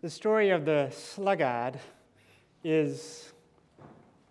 The 0.00 0.10
story 0.10 0.50
of 0.50 0.64
the 0.64 0.90
sluggard 0.92 1.80
is, 2.62 3.32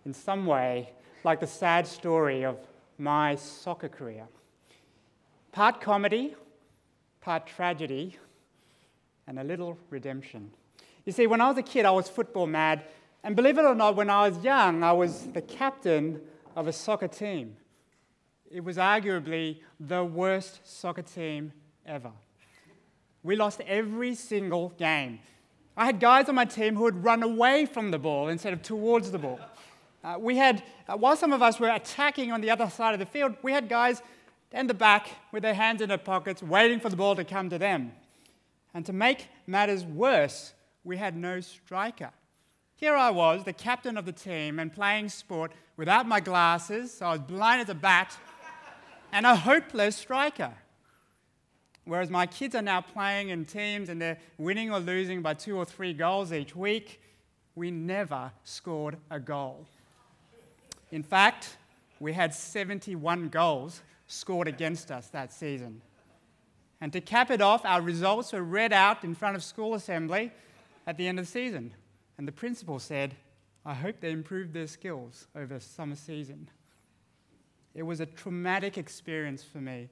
in 0.06 0.14
some 0.14 0.46
way, 0.46 0.94
like 1.24 1.40
the 1.40 1.46
sad 1.46 1.86
story 1.86 2.42
of 2.42 2.56
my 2.96 3.34
soccer 3.34 3.90
career. 3.90 4.26
Part 5.52 5.82
comedy, 5.82 6.34
part 7.20 7.46
tragedy, 7.46 8.16
and 9.26 9.38
a 9.38 9.44
little 9.44 9.76
redemption. 9.90 10.50
You 11.04 11.12
see, 11.12 11.26
when 11.26 11.42
I 11.42 11.48
was 11.48 11.58
a 11.58 11.62
kid, 11.62 11.84
I 11.84 11.90
was 11.90 12.08
football 12.08 12.46
mad, 12.46 12.84
and 13.22 13.36
believe 13.36 13.58
it 13.58 13.66
or 13.66 13.74
not, 13.74 13.94
when 13.94 14.08
I 14.08 14.26
was 14.26 14.42
young, 14.42 14.82
I 14.82 14.92
was 14.92 15.26
the 15.26 15.42
captain 15.42 16.22
of 16.56 16.66
a 16.66 16.72
soccer 16.72 17.08
team. 17.08 17.58
It 18.50 18.64
was 18.64 18.78
arguably 18.78 19.58
the 19.78 20.02
worst 20.02 20.60
soccer 20.64 21.02
team 21.02 21.52
ever. 21.84 22.12
We 23.22 23.36
lost 23.36 23.60
every 23.66 24.14
single 24.14 24.70
game. 24.70 25.18
I 25.78 25.86
had 25.86 26.00
guys 26.00 26.28
on 26.28 26.34
my 26.34 26.44
team 26.44 26.74
who 26.74 26.82
would 26.82 27.04
run 27.04 27.22
away 27.22 27.64
from 27.64 27.92
the 27.92 28.00
ball 28.00 28.26
instead 28.26 28.52
of 28.52 28.62
towards 28.62 29.12
the 29.12 29.18
ball. 29.18 29.38
Uh, 30.02 30.16
we 30.18 30.36
had, 30.36 30.64
uh, 30.88 30.96
while 30.96 31.16
some 31.16 31.32
of 31.32 31.40
us 31.40 31.60
were 31.60 31.70
attacking 31.70 32.32
on 32.32 32.40
the 32.40 32.50
other 32.50 32.68
side 32.68 32.94
of 32.94 32.98
the 32.98 33.06
field, 33.06 33.36
we 33.42 33.52
had 33.52 33.68
guys 33.68 34.02
in 34.50 34.66
the 34.66 34.74
back 34.74 35.08
with 35.30 35.44
their 35.44 35.54
hands 35.54 35.80
in 35.80 35.88
their 35.88 35.96
pockets 35.96 36.42
waiting 36.42 36.80
for 36.80 36.88
the 36.88 36.96
ball 36.96 37.14
to 37.14 37.22
come 37.22 37.48
to 37.50 37.58
them. 37.58 37.92
And 38.74 38.84
to 38.86 38.92
make 38.92 39.28
matters 39.46 39.84
worse, 39.84 40.52
we 40.82 40.96
had 40.96 41.16
no 41.16 41.38
striker. 41.38 42.10
Here 42.74 42.96
I 42.96 43.10
was, 43.10 43.44
the 43.44 43.52
captain 43.52 43.96
of 43.96 44.04
the 44.04 44.12
team, 44.12 44.58
and 44.58 44.72
playing 44.72 45.10
sport 45.10 45.52
without 45.76 46.08
my 46.08 46.18
glasses, 46.18 46.92
so 46.92 47.06
I 47.06 47.12
was 47.12 47.20
blind 47.20 47.60
as 47.60 47.68
a 47.68 47.74
bat, 47.74 48.16
and 49.12 49.24
a 49.24 49.36
hopeless 49.36 49.94
striker. 49.94 50.52
Whereas 51.88 52.10
my 52.10 52.26
kids 52.26 52.54
are 52.54 52.60
now 52.60 52.82
playing 52.82 53.30
in 53.30 53.46
teams 53.46 53.88
and 53.88 53.98
they're 53.98 54.18
winning 54.36 54.70
or 54.70 54.78
losing 54.78 55.22
by 55.22 55.32
two 55.32 55.56
or 55.56 55.64
three 55.64 55.94
goals 55.94 56.34
each 56.34 56.54
week, 56.54 57.00
we 57.54 57.70
never 57.70 58.30
scored 58.44 58.98
a 59.10 59.18
goal. 59.18 59.64
In 60.92 61.02
fact, 61.02 61.56
we 61.98 62.12
had 62.12 62.34
71 62.34 63.30
goals 63.30 63.80
scored 64.06 64.48
against 64.48 64.90
us 64.90 65.06
that 65.08 65.32
season. 65.32 65.80
And 66.82 66.92
to 66.92 67.00
cap 67.00 67.30
it 67.30 67.40
off, 67.40 67.64
our 67.64 67.80
results 67.80 68.34
were 68.34 68.42
read 68.42 68.74
out 68.74 69.02
in 69.02 69.14
front 69.14 69.34
of 69.34 69.42
school 69.42 69.72
assembly 69.72 70.30
at 70.86 70.98
the 70.98 71.08
end 71.08 71.18
of 71.18 71.24
the 71.24 71.32
season. 71.32 71.72
And 72.18 72.28
the 72.28 72.32
principal 72.32 72.78
said, 72.78 73.14
I 73.64 73.72
hope 73.72 74.00
they 74.00 74.10
improved 74.10 74.52
their 74.52 74.66
skills 74.66 75.26
over 75.34 75.58
summer 75.58 75.96
season. 75.96 76.50
It 77.74 77.84
was 77.84 78.00
a 78.00 78.06
traumatic 78.06 78.76
experience 78.76 79.42
for 79.42 79.62
me 79.62 79.88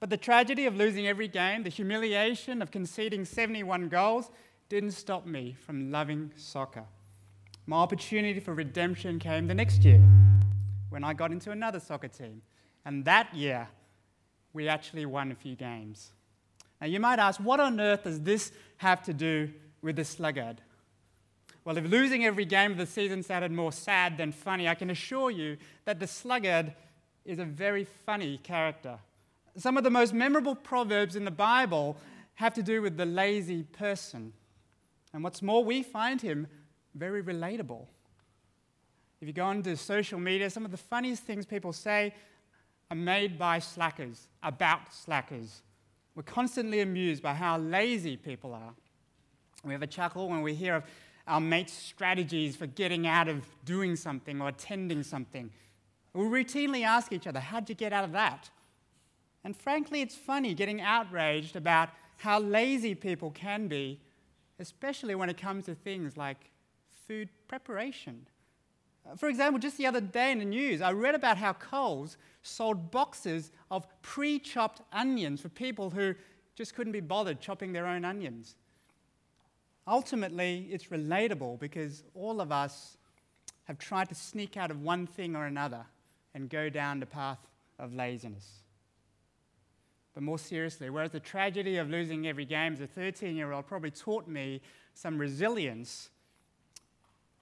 but 0.00 0.10
the 0.10 0.16
tragedy 0.16 0.66
of 0.66 0.76
losing 0.76 1.06
every 1.06 1.28
game, 1.28 1.62
the 1.62 1.68
humiliation 1.68 2.62
of 2.62 2.70
conceding 2.70 3.24
71 3.24 3.88
goals, 3.88 4.30
didn't 4.68 4.92
stop 4.92 5.26
me 5.26 5.56
from 5.64 5.90
loving 5.90 6.30
soccer. 6.36 6.84
My 7.66 7.76
opportunity 7.76 8.40
for 8.40 8.54
redemption 8.54 9.18
came 9.18 9.46
the 9.46 9.54
next 9.54 9.84
year 9.84 10.02
when 10.90 11.04
I 11.04 11.14
got 11.14 11.32
into 11.32 11.50
another 11.50 11.80
soccer 11.80 12.08
team. 12.08 12.42
And 12.84 13.04
that 13.04 13.34
year, 13.34 13.68
we 14.52 14.68
actually 14.68 15.04
won 15.04 15.30
a 15.30 15.34
few 15.34 15.54
games. 15.54 16.12
Now, 16.80 16.86
you 16.86 17.00
might 17.00 17.18
ask, 17.18 17.40
what 17.40 17.60
on 17.60 17.80
earth 17.80 18.04
does 18.04 18.20
this 18.20 18.52
have 18.78 19.02
to 19.04 19.12
do 19.12 19.50
with 19.82 19.96
the 19.96 20.04
sluggard? 20.04 20.60
Well, 21.64 21.76
if 21.76 21.84
losing 21.84 22.24
every 22.24 22.44
game 22.44 22.70
of 22.72 22.78
the 22.78 22.86
season 22.86 23.22
sounded 23.22 23.52
more 23.52 23.72
sad 23.72 24.16
than 24.16 24.32
funny, 24.32 24.68
I 24.68 24.74
can 24.74 24.90
assure 24.90 25.30
you 25.30 25.58
that 25.84 26.00
the 26.00 26.06
sluggard 26.06 26.72
is 27.24 27.38
a 27.38 27.44
very 27.44 27.84
funny 27.84 28.38
character. 28.38 28.98
Some 29.58 29.76
of 29.76 29.82
the 29.82 29.90
most 29.90 30.14
memorable 30.14 30.54
proverbs 30.54 31.16
in 31.16 31.24
the 31.24 31.32
Bible 31.32 31.96
have 32.34 32.54
to 32.54 32.62
do 32.62 32.80
with 32.80 32.96
the 32.96 33.04
lazy 33.04 33.64
person. 33.64 34.32
And 35.12 35.24
what's 35.24 35.42
more, 35.42 35.64
we 35.64 35.82
find 35.82 36.20
him 36.22 36.46
very 36.94 37.22
relatable. 37.24 37.86
If 39.20 39.26
you 39.26 39.34
go 39.34 39.44
onto 39.44 39.74
social 39.74 40.20
media, 40.20 40.48
some 40.48 40.64
of 40.64 40.70
the 40.70 40.76
funniest 40.76 41.24
things 41.24 41.44
people 41.44 41.72
say 41.72 42.14
are 42.88 42.96
made 42.96 43.36
by 43.36 43.58
slackers, 43.58 44.28
about 44.44 44.94
slackers. 44.94 45.62
We're 46.14 46.22
constantly 46.22 46.80
amused 46.80 47.20
by 47.22 47.34
how 47.34 47.58
lazy 47.58 48.16
people 48.16 48.54
are. 48.54 48.74
We 49.64 49.72
have 49.72 49.82
a 49.82 49.88
chuckle 49.88 50.28
when 50.28 50.42
we 50.42 50.54
hear 50.54 50.76
of 50.76 50.84
our 51.26 51.40
mates' 51.40 51.72
strategies 51.72 52.54
for 52.54 52.66
getting 52.66 53.08
out 53.08 53.26
of 53.26 53.44
doing 53.64 53.96
something 53.96 54.40
or 54.40 54.48
attending 54.48 55.02
something. 55.02 55.50
We 56.14 56.24
routinely 56.24 56.84
ask 56.84 57.12
each 57.12 57.26
other, 57.26 57.40
How'd 57.40 57.68
you 57.68 57.74
get 57.74 57.92
out 57.92 58.04
of 58.04 58.12
that? 58.12 58.50
And 59.48 59.56
frankly, 59.56 60.02
it's 60.02 60.14
funny 60.14 60.52
getting 60.52 60.82
outraged 60.82 61.56
about 61.56 61.88
how 62.18 62.38
lazy 62.38 62.94
people 62.94 63.30
can 63.30 63.66
be, 63.66 63.98
especially 64.58 65.14
when 65.14 65.30
it 65.30 65.38
comes 65.38 65.64
to 65.64 65.74
things 65.74 66.18
like 66.18 66.50
food 67.06 67.30
preparation. 67.48 68.26
Uh, 69.10 69.16
for 69.16 69.30
example, 69.30 69.58
just 69.58 69.78
the 69.78 69.86
other 69.86 70.02
day 70.02 70.32
in 70.32 70.38
the 70.38 70.44
news, 70.44 70.82
I 70.82 70.92
read 70.92 71.14
about 71.14 71.38
how 71.38 71.54
Coles 71.54 72.18
sold 72.42 72.90
boxes 72.90 73.50
of 73.70 73.86
pre 74.02 74.38
chopped 74.38 74.82
onions 74.92 75.40
for 75.40 75.48
people 75.48 75.88
who 75.88 76.14
just 76.54 76.74
couldn't 76.74 76.92
be 76.92 77.00
bothered 77.00 77.40
chopping 77.40 77.72
their 77.72 77.86
own 77.86 78.04
onions. 78.04 78.54
Ultimately, 79.86 80.68
it's 80.70 80.88
relatable 80.88 81.58
because 81.58 82.04
all 82.14 82.42
of 82.42 82.52
us 82.52 82.98
have 83.64 83.78
tried 83.78 84.10
to 84.10 84.14
sneak 84.14 84.58
out 84.58 84.70
of 84.70 84.82
one 84.82 85.06
thing 85.06 85.34
or 85.34 85.46
another 85.46 85.86
and 86.34 86.50
go 86.50 86.68
down 86.68 87.00
the 87.00 87.06
path 87.06 87.38
of 87.78 87.94
laziness. 87.94 88.64
But 90.14 90.22
more 90.22 90.38
seriously, 90.38 90.90
whereas 90.90 91.12
the 91.12 91.20
tragedy 91.20 91.76
of 91.76 91.88
losing 91.88 92.26
every 92.26 92.44
game 92.44 92.72
as 92.72 92.80
a 92.80 92.86
13 92.86 93.36
year 93.36 93.52
old 93.52 93.66
probably 93.66 93.90
taught 93.90 94.26
me 94.26 94.60
some 94.94 95.18
resilience, 95.18 96.10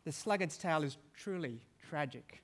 the 0.05 0.13
sluggard's 0.13 0.59
tale 0.59 0.83
is 0.83 0.99
truly 1.17 1.61
tragic. 1.89 2.43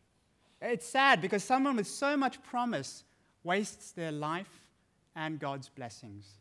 It's 0.60 0.86
sad 0.86 1.20
because 1.20 1.44
someone 1.44 1.76
with 1.76 1.86
so 1.86 2.16
much 2.16 2.42
promise 2.42 3.04
wastes 3.44 3.92
their 3.92 4.12
life 4.12 4.64
and 5.14 5.38
God's 5.38 5.68
blessings. 5.68 6.38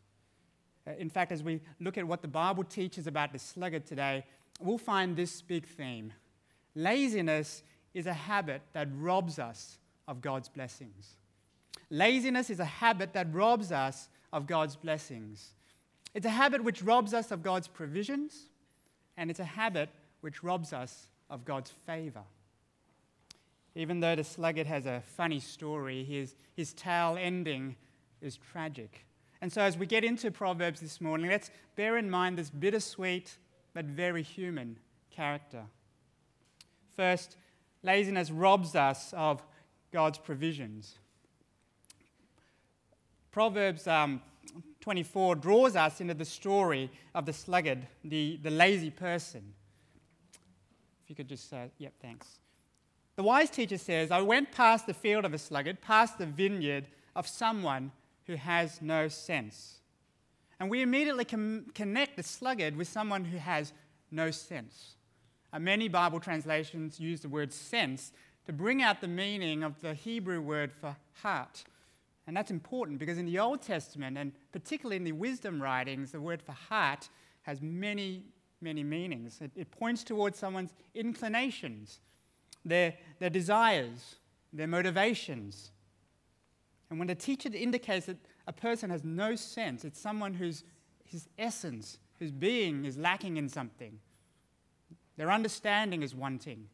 Uh, 0.88 0.92
in 0.98 1.10
fact, 1.10 1.32
as 1.32 1.44
we 1.44 1.60
look 1.80 1.98
at 1.98 2.08
what 2.08 2.22
the 2.22 2.28
Bible 2.28 2.64
teaches 2.64 3.08
about 3.08 3.34
the 3.34 3.40
sluggard 3.40 3.86
today, 3.86 4.24
we'll 4.60 4.78
find 4.78 5.16
this 5.16 5.42
big 5.42 5.66
theme. 5.66 6.14
Laziness 6.76 7.64
is 7.94 8.08
a 8.08 8.14
habit 8.14 8.62
that 8.74 8.88
robs 8.96 9.40
us 9.40 9.78
of 10.08 10.22
God's 10.22 10.50
blessings. 10.50 11.18
Laziness 11.92 12.50
is 12.50 12.62
a 12.62 12.66
habit 12.66 13.12
that 13.14 13.34
robs 13.34 13.72
us 13.74 14.08
of 14.32 14.48
God's 14.48 14.78
blessings. 14.78 15.52
It's 16.16 16.26
a 16.26 16.30
habit 16.30 16.64
which 16.64 16.82
robs 16.82 17.14
us 17.14 17.32
of 17.32 17.44
God's 17.44 17.68
provisions, 17.68 18.50
and 19.18 19.30
it's 19.30 19.42
a 19.42 19.46
habit 19.46 19.90
which 20.22 20.42
robs 20.42 20.72
us 20.72 21.10
of 21.30 21.44
God's 21.44 21.72
favor. 21.86 22.24
Even 23.76 24.00
though 24.00 24.16
the 24.16 24.24
sluggard 24.24 24.68
has 24.68 24.86
a 24.86 25.04
funny 25.06 25.42
story, 25.42 26.06
his, 26.06 26.36
his 26.56 26.72
tale 26.74 27.18
ending 27.20 27.76
is 28.22 28.38
tragic. 28.38 29.06
And 29.42 29.52
so, 29.52 29.62
as 29.62 29.78
we 29.78 29.86
get 29.86 30.06
into 30.06 30.32
Proverbs 30.32 30.80
this 30.80 31.02
morning, 31.02 31.30
let's 31.30 31.52
bear 31.76 31.98
in 31.98 32.10
mind 32.10 32.38
this 32.38 32.50
bittersweet 32.50 33.38
but 33.74 33.86
very 33.86 34.24
human 34.24 34.78
character. 35.10 35.64
First, 36.96 37.36
laziness 37.84 38.32
robs 38.32 38.76
us 38.76 39.14
of 39.14 39.44
God's 39.92 40.18
provisions. 40.18 40.96
Proverbs 43.32 43.88
um, 43.88 44.22
24 44.82 45.36
draws 45.36 45.76
us 45.76 46.02
into 46.02 46.14
the 46.14 46.26
story 46.26 46.90
of 47.16 47.26
the 47.26 47.34
sluggard, 47.34 47.88
the, 48.04 48.40
the 48.42 48.50
lazy 48.50 48.90
person. 48.90 49.54
If 51.04 51.10
you 51.10 51.16
could 51.16 51.30
just 51.30 51.50
say, 51.50 51.72
yep, 51.78 51.94
thanks. 52.02 52.40
The 53.16 53.24
wise 53.24 53.50
teacher 53.50 53.78
says, 53.78 54.12
I 54.12 54.22
went 54.22 54.52
past 54.52 54.88
the 54.88 54.94
field 54.94 55.26
of 55.26 55.34
a 55.34 55.38
sluggard, 55.38 55.82
past 55.82 56.18
the 56.18 56.26
vineyard 56.26 56.88
of 57.16 57.28
someone 57.28 57.92
who 58.26 58.36
has 58.36 58.82
no 58.82 59.08
sense. 59.08 59.80
And 60.60 60.70
we 60.70 60.82
immediately 60.82 61.26
com- 61.26 61.66
connect 61.74 62.18
the 62.18 62.24
sluggard 62.24 62.76
with 62.76 62.88
someone 62.88 63.26
who 63.26 63.38
has 63.38 63.74
no 64.12 64.32
sense. 64.32 64.96
Uh, 65.54 65.60
many 65.60 65.88
Bible 65.88 66.20
translations 66.20 67.00
use 67.00 67.22
the 67.22 67.30
word 67.30 67.52
sense 67.52 68.12
to 68.46 68.54
bring 68.54 68.82
out 68.82 69.02
the 69.02 69.08
meaning 69.08 69.64
of 69.64 69.80
the 69.82 69.94
Hebrew 69.94 70.42
word 70.42 70.72
for 70.72 70.96
heart. 71.22 71.64
And 72.28 72.38
that's 72.38 72.52
important 72.52 73.00
because 73.00 73.18
in 73.18 73.26
the 73.26 73.40
Old 73.40 73.62
Testament, 73.62 74.18
and 74.18 74.32
particularly 74.52 74.98
in 74.98 75.04
the 75.04 75.12
wisdom 75.12 75.62
writings, 75.62 76.12
the 76.12 76.22
word 76.22 76.42
for 76.42 76.52
heart 76.52 77.10
has 77.42 77.62
many, 77.62 78.26
many 78.62 78.84
meanings. 78.84 79.40
It, 79.42 79.52
it 79.56 79.72
points 79.72 80.04
towards 80.04 80.38
someone's 80.38 80.74
inclinations, 80.94 82.00
their, 82.64 82.94
their 83.20 83.30
desires, 83.30 84.16
their 84.54 84.68
motivations. 84.68 85.72
And 86.90 87.00
when 87.00 87.08
the 87.08 87.16
teacher 87.16 87.50
indicates 87.54 88.06
that 88.06 88.18
a 88.48 88.54
person 88.54 88.90
has 88.90 89.04
no 89.04 89.36
sense, 89.36 89.84
it's 89.84 90.00
someone 90.00 90.34
whose 90.34 90.64
his 91.12 91.28
essence, 91.38 91.98
whose 92.20 92.32
being 92.32 92.86
is 92.86 92.98
lacking 92.98 93.36
in 93.36 93.50
something. 93.50 94.00
Their 95.18 95.30
understanding 95.30 96.04
is 96.04 96.16
wanting. 96.16 96.70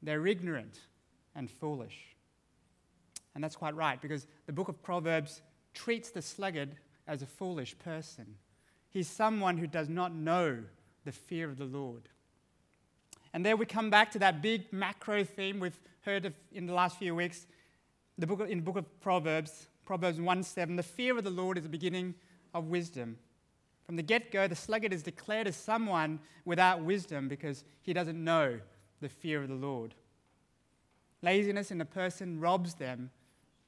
They're 0.00 0.26
ignorant 0.26 0.78
and 1.34 1.50
foolish. 1.50 2.13
And 3.34 3.42
that's 3.42 3.56
quite 3.56 3.74
right, 3.74 4.00
because 4.00 4.26
the 4.46 4.52
book 4.52 4.68
of 4.68 4.82
Proverbs 4.82 5.42
treats 5.74 6.10
the 6.10 6.22
sluggard 6.22 6.76
as 7.06 7.22
a 7.22 7.26
foolish 7.26 7.76
person. 7.78 8.36
He's 8.88 9.08
someone 9.08 9.58
who 9.58 9.66
does 9.66 9.88
not 9.88 10.14
know 10.14 10.62
the 11.04 11.12
fear 11.12 11.50
of 11.50 11.58
the 11.58 11.64
Lord. 11.64 12.08
And 13.32 13.44
there 13.44 13.56
we 13.56 13.66
come 13.66 13.90
back 13.90 14.12
to 14.12 14.18
that 14.20 14.40
big 14.40 14.72
macro 14.72 15.24
theme 15.24 15.58
we've 15.58 15.80
heard 16.02 16.24
of 16.24 16.34
in 16.52 16.66
the 16.66 16.72
last 16.72 16.98
few 16.98 17.14
weeks. 17.14 17.46
The 18.16 18.26
book, 18.26 18.48
in 18.48 18.58
the 18.58 18.64
book 18.64 18.76
of 18.76 19.00
Proverbs, 19.00 19.66
Proverbs 19.84 20.20
1 20.20 20.42
7, 20.44 20.76
the 20.76 20.84
fear 20.84 21.18
of 21.18 21.24
the 21.24 21.30
Lord 21.30 21.58
is 21.58 21.64
the 21.64 21.68
beginning 21.68 22.14
of 22.54 22.68
wisdom. 22.68 23.18
From 23.84 23.96
the 23.96 24.02
get 24.02 24.30
go, 24.30 24.46
the 24.46 24.54
sluggard 24.54 24.92
is 24.92 25.02
declared 25.02 25.48
as 25.48 25.56
someone 25.56 26.20
without 26.44 26.82
wisdom 26.82 27.28
because 27.28 27.64
he 27.82 27.92
doesn't 27.92 28.22
know 28.22 28.60
the 29.00 29.08
fear 29.08 29.42
of 29.42 29.48
the 29.48 29.54
Lord. 29.54 29.94
Laziness 31.20 31.70
in 31.70 31.80
a 31.80 31.84
person 31.84 32.38
robs 32.38 32.74
them 32.74 33.10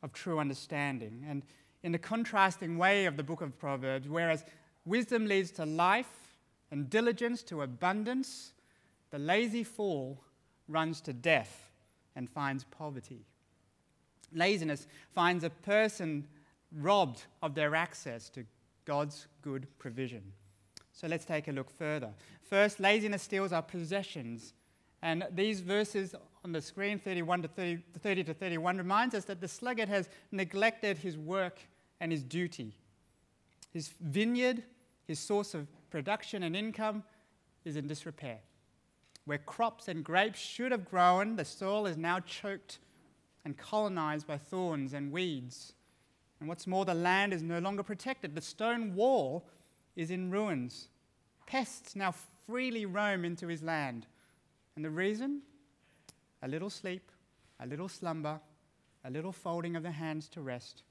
of 0.02 0.12
true 0.12 0.38
understanding. 0.38 1.25
And 1.28 1.43
in 1.82 1.93
the 1.93 1.98
contrasting 1.98 2.78
way 2.78 3.06
of 3.06 3.16
the 3.16 3.22
book 3.22 3.40
of 3.40 3.58
Proverbs, 3.58 4.08
whereas 4.08 4.44
wisdom 4.84 5.26
leads 5.26 5.50
to 5.52 5.66
life 5.66 6.38
and 6.70 6.90
diligence 6.90 7.43
to 7.44 7.62
abundance, 7.62 8.52
the 9.10 9.19
lazy 9.19 9.64
fool 9.64 10.22
runs 10.69 11.00
to 11.02 11.12
death 11.12 11.70
and 12.16 12.28
finds 12.28 12.64
poverty. 12.64 13.25
Laziness 14.32 14.87
finds 15.14 15.44
a 15.44 15.50
person 15.50 16.26
robbed 16.72 17.22
of 17.43 17.54
their 17.54 17.75
access 17.75 18.28
to 18.31 18.44
God's 18.84 19.26
good 19.43 19.66
provision. 19.78 20.22
So 20.93 21.06
let's 21.06 21.25
take 21.25 21.48
a 21.48 21.52
look 21.52 21.70
further. 21.70 22.10
First, 22.43 22.81
laziness 22.81 23.22
steals 23.22 23.52
our 23.52 23.62
possessions. 23.62 24.54
And 25.02 25.26
these 25.32 25.60
verses 25.60 26.14
on 26.44 26.52
the 26.52 26.60
screen, 26.60 26.98
31 26.98 27.43
to 27.43 27.48
30, 27.48 27.82
30 27.98 28.25
to 28.25 28.34
31, 28.34 28.78
reminds 28.78 29.14
us 29.14 29.25
that 29.25 29.40
the 29.40 29.48
sluggard 29.48 29.88
has 29.88 30.08
neglected 30.32 30.98
his 30.98 31.16
work 31.16 31.58
and 32.00 32.10
his 32.12 32.22
duty. 32.22 32.75
His 33.72 33.90
vineyard, 34.00 34.62
his 35.06 35.19
source 35.19 35.54
of 35.54 35.66
production 35.90 36.43
and 36.43 36.56
income, 36.56 37.02
is 37.64 37.76
in 37.76 37.87
disrepair. 37.87 38.38
Where 39.25 39.38
crops 39.38 39.88
and 39.88 40.04
grapes 40.04 40.38
should 40.38 40.72
have 40.72 40.88
grown, 40.88 41.37
the 41.37 41.44
soil 41.44 41.87
is 41.87 41.96
now 41.96 42.20
choked 42.20 42.78
and 43.44 43.56
colonized 43.56 44.26
by 44.26 44.38
thorns 44.38 44.93
and 44.93 45.12
weeds. 45.12 45.75
And 46.40 46.48
what's 46.48 46.66
more, 46.66 46.84
the 46.84 46.94
land 46.94 47.32
is 47.32 47.43
no 47.43 47.58
longer 47.58 47.82
protected. 47.82 48.34
The 48.34 48.40
stone 48.40 48.94
wall 48.94 49.48
is 49.96 50.10
in 50.10 50.31
ruins. 50.31 50.88
Pests 51.46 51.96
now 51.96 52.14
freely 52.46 52.87
roam 52.87 53.25
into 53.25 53.48
his 53.48 53.62
land. 53.62 54.06
And 54.76 54.84
the 54.84 54.90
reason? 54.90 55.43
A 56.43 56.49
little 56.49 56.70
sleep, 56.70 57.11
a 57.61 57.67
little 57.67 57.88
slumber, 57.88 58.38
a 59.05 59.11
little 59.11 59.32
folding 59.32 59.75
of 59.75 59.82
the 59.82 59.90
hands 59.90 60.28
to 60.28 60.43
rest. 60.43 60.82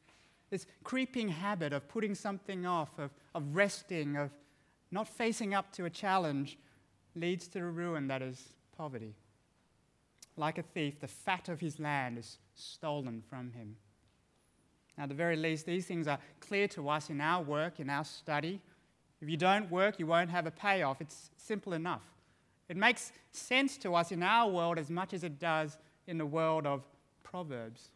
This 0.49 0.65
creeping 0.83 1.29
habit 1.29 1.71
of 1.71 1.87
putting 1.87 2.15
something 2.15 2.65
off, 2.65 2.97
of, 2.97 3.11
of 3.33 3.55
resting, 3.55 4.17
of 4.17 4.31
not 4.91 5.07
facing 5.07 5.53
up 5.53 5.71
to 5.73 5.85
a 5.85 5.89
challenge, 5.89 6.57
leads 7.15 7.47
to 7.47 7.59
the 7.59 7.65
ruin 7.65 8.07
that 8.07 8.21
is 8.21 8.49
poverty. 8.75 9.13
Like 10.37 10.57
a 10.57 10.63
thief, 10.63 10.99
the 10.99 11.07
fat 11.07 11.47
of 11.47 11.59
his 11.59 11.79
land 11.79 12.17
is 12.17 12.39
stolen 12.55 13.23
from 13.29 13.51
him. 13.51 13.75
Now, 14.97 15.03
at 15.03 15.09
the 15.09 15.15
very 15.15 15.35
least, 15.35 15.65
these 15.65 15.85
things 15.85 16.07
are 16.07 16.19
clear 16.39 16.67
to 16.69 16.89
us 16.89 17.09
in 17.09 17.21
our 17.21 17.41
work, 17.41 17.79
in 17.79 17.89
our 17.89 18.05
study. 18.05 18.61
If 19.21 19.29
you 19.29 19.37
don't 19.37 19.69
work, 19.69 19.99
you 19.99 20.07
won't 20.07 20.29
have 20.29 20.45
a 20.45 20.51
payoff. 20.51 21.01
It's 21.01 21.29
simple 21.37 21.73
enough. 21.73 22.03
It 22.67 22.77
makes 22.77 23.11
sense 23.31 23.77
to 23.77 23.95
us 23.95 24.11
in 24.11 24.23
our 24.23 24.49
world 24.49 24.77
as 24.77 24.89
much 24.89 25.13
as 25.13 25.23
it 25.23 25.39
does 25.39 25.77
in 26.07 26.17
the 26.17 26.25
world 26.25 26.65
of 26.65 26.83
Proverbs. 27.23 27.89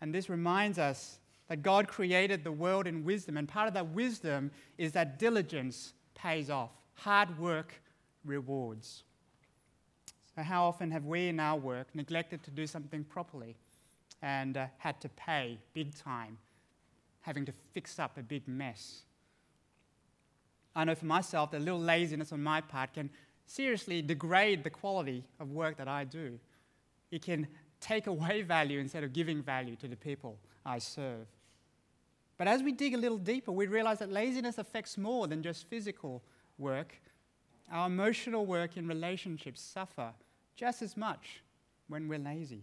And 0.00 0.14
this 0.14 0.28
reminds 0.28 0.78
us 0.78 1.18
that 1.48 1.62
God 1.62 1.88
created 1.88 2.44
the 2.44 2.52
world 2.52 2.86
in 2.86 3.04
wisdom, 3.04 3.36
and 3.36 3.48
part 3.48 3.68
of 3.68 3.74
that 3.74 3.88
wisdom 3.88 4.50
is 4.76 4.92
that 4.92 5.18
diligence 5.18 5.94
pays 6.14 6.50
off, 6.50 6.70
hard 6.94 7.38
work 7.38 7.74
rewards. 8.24 9.04
So, 10.34 10.42
how 10.42 10.64
often 10.64 10.90
have 10.90 11.06
we 11.06 11.28
in 11.28 11.40
our 11.40 11.58
work 11.58 11.88
neglected 11.94 12.42
to 12.44 12.50
do 12.50 12.66
something 12.66 13.02
properly? 13.04 13.56
and 14.22 14.56
uh, 14.56 14.66
had 14.78 15.00
to 15.00 15.08
pay 15.10 15.58
big 15.74 15.94
time, 15.94 16.38
having 17.20 17.44
to 17.44 17.52
fix 17.72 17.98
up 17.98 18.18
a 18.18 18.22
big 18.22 18.46
mess. 18.48 19.02
I 20.74 20.84
know 20.84 20.94
for 20.94 21.06
myself 21.06 21.50
that 21.52 21.58
a 21.58 21.64
little 21.64 21.80
laziness 21.80 22.32
on 22.32 22.42
my 22.42 22.60
part 22.60 22.94
can 22.94 23.10
seriously 23.48 24.02
degrade 24.02 24.62
the 24.62 24.70
quality 24.70 25.24
of 25.40 25.50
work 25.50 25.76
that 25.78 25.88
I 25.88 26.04
do. 26.04 26.38
It 27.10 27.22
can 27.22 27.48
take 27.80 28.06
away 28.06 28.42
value 28.56 28.78
instead 28.78 29.04
of 29.04 29.12
giving 29.12 29.42
value 29.42 29.76
to 29.76 29.88
the 29.88 29.96
people 29.96 30.38
I 30.64 30.78
serve. 30.78 31.26
But 32.36 32.46
as 32.46 32.62
we 32.62 32.70
dig 32.70 32.94
a 32.94 32.98
little 32.98 33.18
deeper, 33.18 33.50
we 33.50 33.66
realize 33.66 33.98
that 33.98 34.12
laziness 34.12 34.58
affects 34.58 34.96
more 34.96 35.26
than 35.26 35.42
just 35.42 35.68
physical 35.68 36.22
work. 36.56 36.94
Our 37.72 37.88
emotional 37.88 38.46
work 38.46 38.76
in 38.76 38.86
relationships 38.86 39.60
suffer 39.60 40.12
just 40.54 40.80
as 40.82 40.96
much 40.96 41.42
when 41.88 42.06
we're 42.06 42.20
lazy 42.20 42.62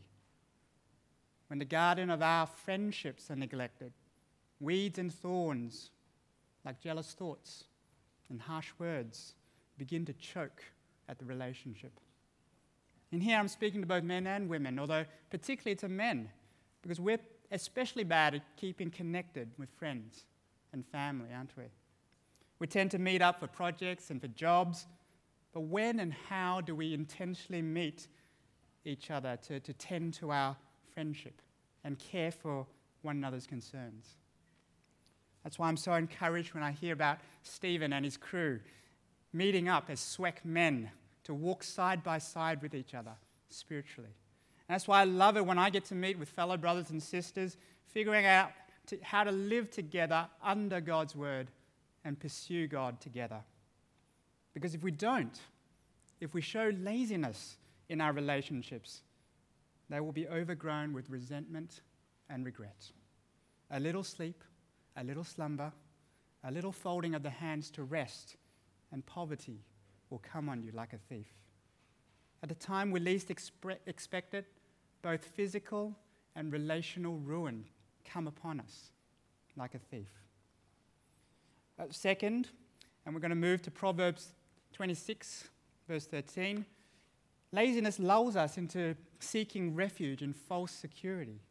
when 1.47 1.59
the 1.59 1.65
garden 1.65 2.09
of 2.09 2.21
our 2.21 2.47
friendships 2.47 3.29
are 3.29 3.35
neglected, 3.35 3.93
weeds 4.59 4.97
and 4.97 5.13
thorns, 5.13 5.91
like 6.63 6.81
jealous 6.81 7.13
thoughts 7.13 7.65
and 8.29 8.41
harsh 8.41 8.71
words, 8.79 9.35
begin 9.77 10.05
to 10.05 10.13
choke 10.13 10.63
at 11.09 11.19
the 11.19 11.25
relationship. 11.25 11.99
And 13.11 13.21
here, 13.21 13.37
I'm 13.37 13.47
speaking 13.47 13.81
to 13.81 13.87
both 13.87 14.03
men 14.03 14.27
and 14.27 14.49
women, 14.49 14.79
although 14.79 15.05
particularly 15.29 15.75
to 15.77 15.89
men, 15.89 16.29
because 16.81 16.99
we're 16.99 17.19
especially 17.51 18.03
bad 18.03 18.35
at 18.35 18.41
keeping 18.57 18.89
connected 18.89 19.51
with 19.57 19.69
friends 19.77 20.25
and 20.73 20.85
family, 20.85 21.29
aren't 21.33 21.55
we? 21.57 21.65
We 22.59 22.67
tend 22.67 22.91
to 22.91 22.99
meet 22.99 23.21
up 23.21 23.39
for 23.39 23.47
projects 23.47 24.09
and 24.09 24.19
for 24.19 24.27
jobs, 24.29 24.87
but 25.53 25.61
when 25.61 25.99
and 25.99 26.13
how 26.13 26.61
do 26.61 26.75
we 26.75 26.93
intentionally 26.93 27.61
meet 27.61 28.07
each 28.83 29.11
other 29.11 29.37
to, 29.43 29.59
to 29.59 29.73
tend 29.73 30.13
to 30.15 30.31
our 30.31 30.55
friendship 30.93 31.41
and 31.83 31.97
care 31.99 32.31
for 32.31 32.65
one 33.01 33.17
another's 33.17 33.47
concerns. 33.47 34.15
That's 35.43 35.59
why 35.59 35.67
I'm 35.67 35.77
so 35.77 35.93
encouraged 35.93 36.53
when 36.53 36.63
I 36.63 36.71
hear 36.71 36.93
about 36.93 37.19
Stephen 37.43 37.93
and 37.93 38.03
his 38.03 38.17
crew 38.17 38.59
meeting 39.35 39.67
up 39.67 39.89
as 39.89 39.99
SWEC 39.99 40.43
men 40.43 40.89
to 41.25 41.33
walk 41.33 41.63
side 41.63 42.03
by 42.03 42.17
side 42.17 42.61
with 42.61 42.73
each 42.73 42.93
other 42.93 43.11
spiritually. 43.49 44.15
And 44.67 44.73
that's 44.73 44.87
why 44.87 45.01
I 45.01 45.03
love 45.03 45.37
it 45.37 45.45
when 45.45 45.59
I 45.59 45.69
get 45.69 45.85
to 45.85 45.95
meet 45.95 46.17
with 46.17 46.29
fellow 46.29 46.57
brothers 46.57 46.89
and 46.89 47.01
sisters, 47.01 47.57
figuring 47.87 48.25
out 48.25 48.51
to, 48.87 48.97
how 49.01 49.23
to 49.23 49.31
live 49.31 49.69
together 49.69 50.27
under 50.43 50.79
God's 50.79 51.15
word 51.15 51.47
and 52.03 52.19
pursue 52.19 52.67
God 52.67 53.01
together. 53.01 53.41
Because 54.53 54.73
if 54.73 54.83
we 54.83 54.91
don't, 54.91 55.38
if 56.21 56.33
we 56.33 56.41
show 56.41 56.71
laziness 56.79 57.57
in 57.89 58.00
our 58.00 58.13
relationships, 58.13 59.01
they 59.89 60.00
will 60.00 60.12
be 60.12 60.27
overgrown 60.27 60.93
with 60.93 61.10
resentment 61.10 61.81
and 62.29 62.45
regret. 62.45 62.91
A 63.71 63.79
little 63.79 64.03
sleep, 64.03 64.43
a 64.95 65.03
little 65.03 65.24
slumber, 65.24 65.71
a 66.43 66.51
little 66.51 66.71
folding 66.71 67.15
of 67.15 67.24
the 67.24 67.29
hands 67.29 67.69
to 67.71 67.83
rest, 67.83 68.38
and 68.95 69.05
poverty 69.05 69.59
will 70.09 70.21
come 70.23 70.47
on 70.47 70.63
you 70.63 70.71
like 70.71 70.93
a 70.93 70.97
thief. 70.97 71.27
At 72.41 72.47
the 72.47 72.55
time 72.55 72.91
we 72.91 73.01
least 73.01 73.27
expre- 73.27 73.77
expect 73.85 74.33
it, 74.33 74.45
both 75.01 75.25
physical 75.25 75.93
and 76.33 76.49
relational 76.49 77.17
ruin 77.17 77.65
come 78.05 78.25
upon 78.25 78.61
us 78.61 78.91
like 79.57 79.75
a 79.75 79.79
thief. 79.79 80.07
Uh, 81.77 81.83
second, 81.89 82.47
and 83.05 83.13
we're 83.13 83.19
going 83.19 83.31
to 83.31 83.35
move 83.35 83.61
to 83.63 83.69
Proverbs 83.69 84.29
26, 84.71 85.49
verse 85.89 86.05
13. 86.05 86.65
Laziness 87.51 87.99
lulls 87.99 88.37
us 88.37 88.57
into 88.57 88.95
seeking 89.19 89.75
refuge 89.75 90.21
in 90.21 90.31
false 90.31 90.71
security. 90.71 91.41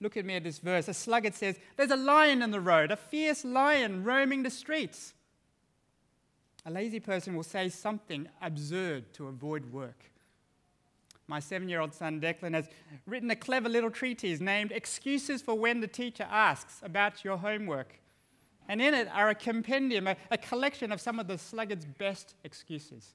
Look 0.00 0.16
at 0.16 0.24
me 0.24 0.34
at 0.34 0.42
this 0.42 0.58
verse. 0.58 0.88
A 0.88 0.94
sluggard 0.94 1.34
says, 1.34 1.56
There's 1.76 1.92
a 1.92 1.96
lion 1.96 2.42
in 2.42 2.50
the 2.50 2.60
road, 2.60 2.90
a 2.90 2.96
fierce 2.96 3.44
lion 3.44 4.02
roaming 4.02 4.42
the 4.42 4.50
streets. 4.50 5.14
A 6.66 6.70
lazy 6.70 7.00
person 7.00 7.34
will 7.36 7.42
say 7.42 7.68
something 7.68 8.28
absurd 8.40 9.12
to 9.14 9.26
avoid 9.26 9.70
work. 9.70 10.10
My 11.26 11.40
seven 11.40 11.68
year 11.68 11.80
old 11.80 11.94
son 11.94 12.20
Declan 12.20 12.54
has 12.54 12.68
written 13.06 13.30
a 13.30 13.36
clever 13.36 13.68
little 13.68 13.90
treatise 13.90 14.40
named 14.40 14.72
Excuses 14.72 15.42
for 15.42 15.54
When 15.54 15.80
the 15.80 15.86
Teacher 15.86 16.26
Asks 16.30 16.80
about 16.82 17.24
Your 17.24 17.38
Homework. 17.38 18.00
And 18.68 18.80
in 18.80 18.94
it 18.94 19.08
are 19.12 19.30
a 19.30 19.34
compendium, 19.34 20.06
a, 20.06 20.16
a 20.30 20.38
collection 20.38 20.90
of 20.90 21.00
some 21.00 21.18
of 21.18 21.26
the 21.26 21.36
sluggard's 21.36 21.84
best 21.84 22.34
excuses. 22.44 23.14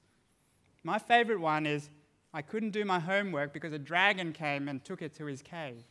My 0.84 0.98
favorite 0.98 1.40
one 1.40 1.66
is 1.66 1.90
I 2.32 2.42
couldn't 2.42 2.70
do 2.70 2.84
my 2.84 3.00
homework 3.00 3.52
because 3.52 3.72
a 3.72 3.78
dragon 3.78 4.32
came 4.32 4.68
and 4.68 4.84
took 4.84 5.02
it 5.02 5.14
to 5.16 5.26
his 5.26 5.42
cave. 5.42 5.82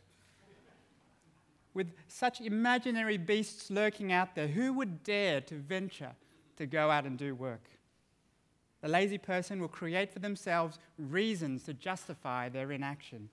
With 1.74 1.92
such 2.08 2.40
imaginary 2.40 3.18
beasts 3.18 3.70
lurking 3.70 4.12
out 4.12 4.34
there, 4.34 4.48
who 4.48 4.72
would 4.72 5.04
dare 5.04 5.40
to 5.42 5.54
venture 5.54 6.12
to 6.60 6.66
go 6.66 6.90
out 6.90 7.06
and 7.06 7.18
do 7.18 7.34
work? 7.34 7.64
The 8.82 8.88
lazy 8.88 9.18
person 9.18 9.60
will 9.60 9.68
create 9.68 10.12
for 10.12 10.18
themselves 10.18 10.78
reasons 10.98 11.64
to 11.64 11.74
justify 11.74 12.48
their 12.48 12.70
inaction. 12.70 13.30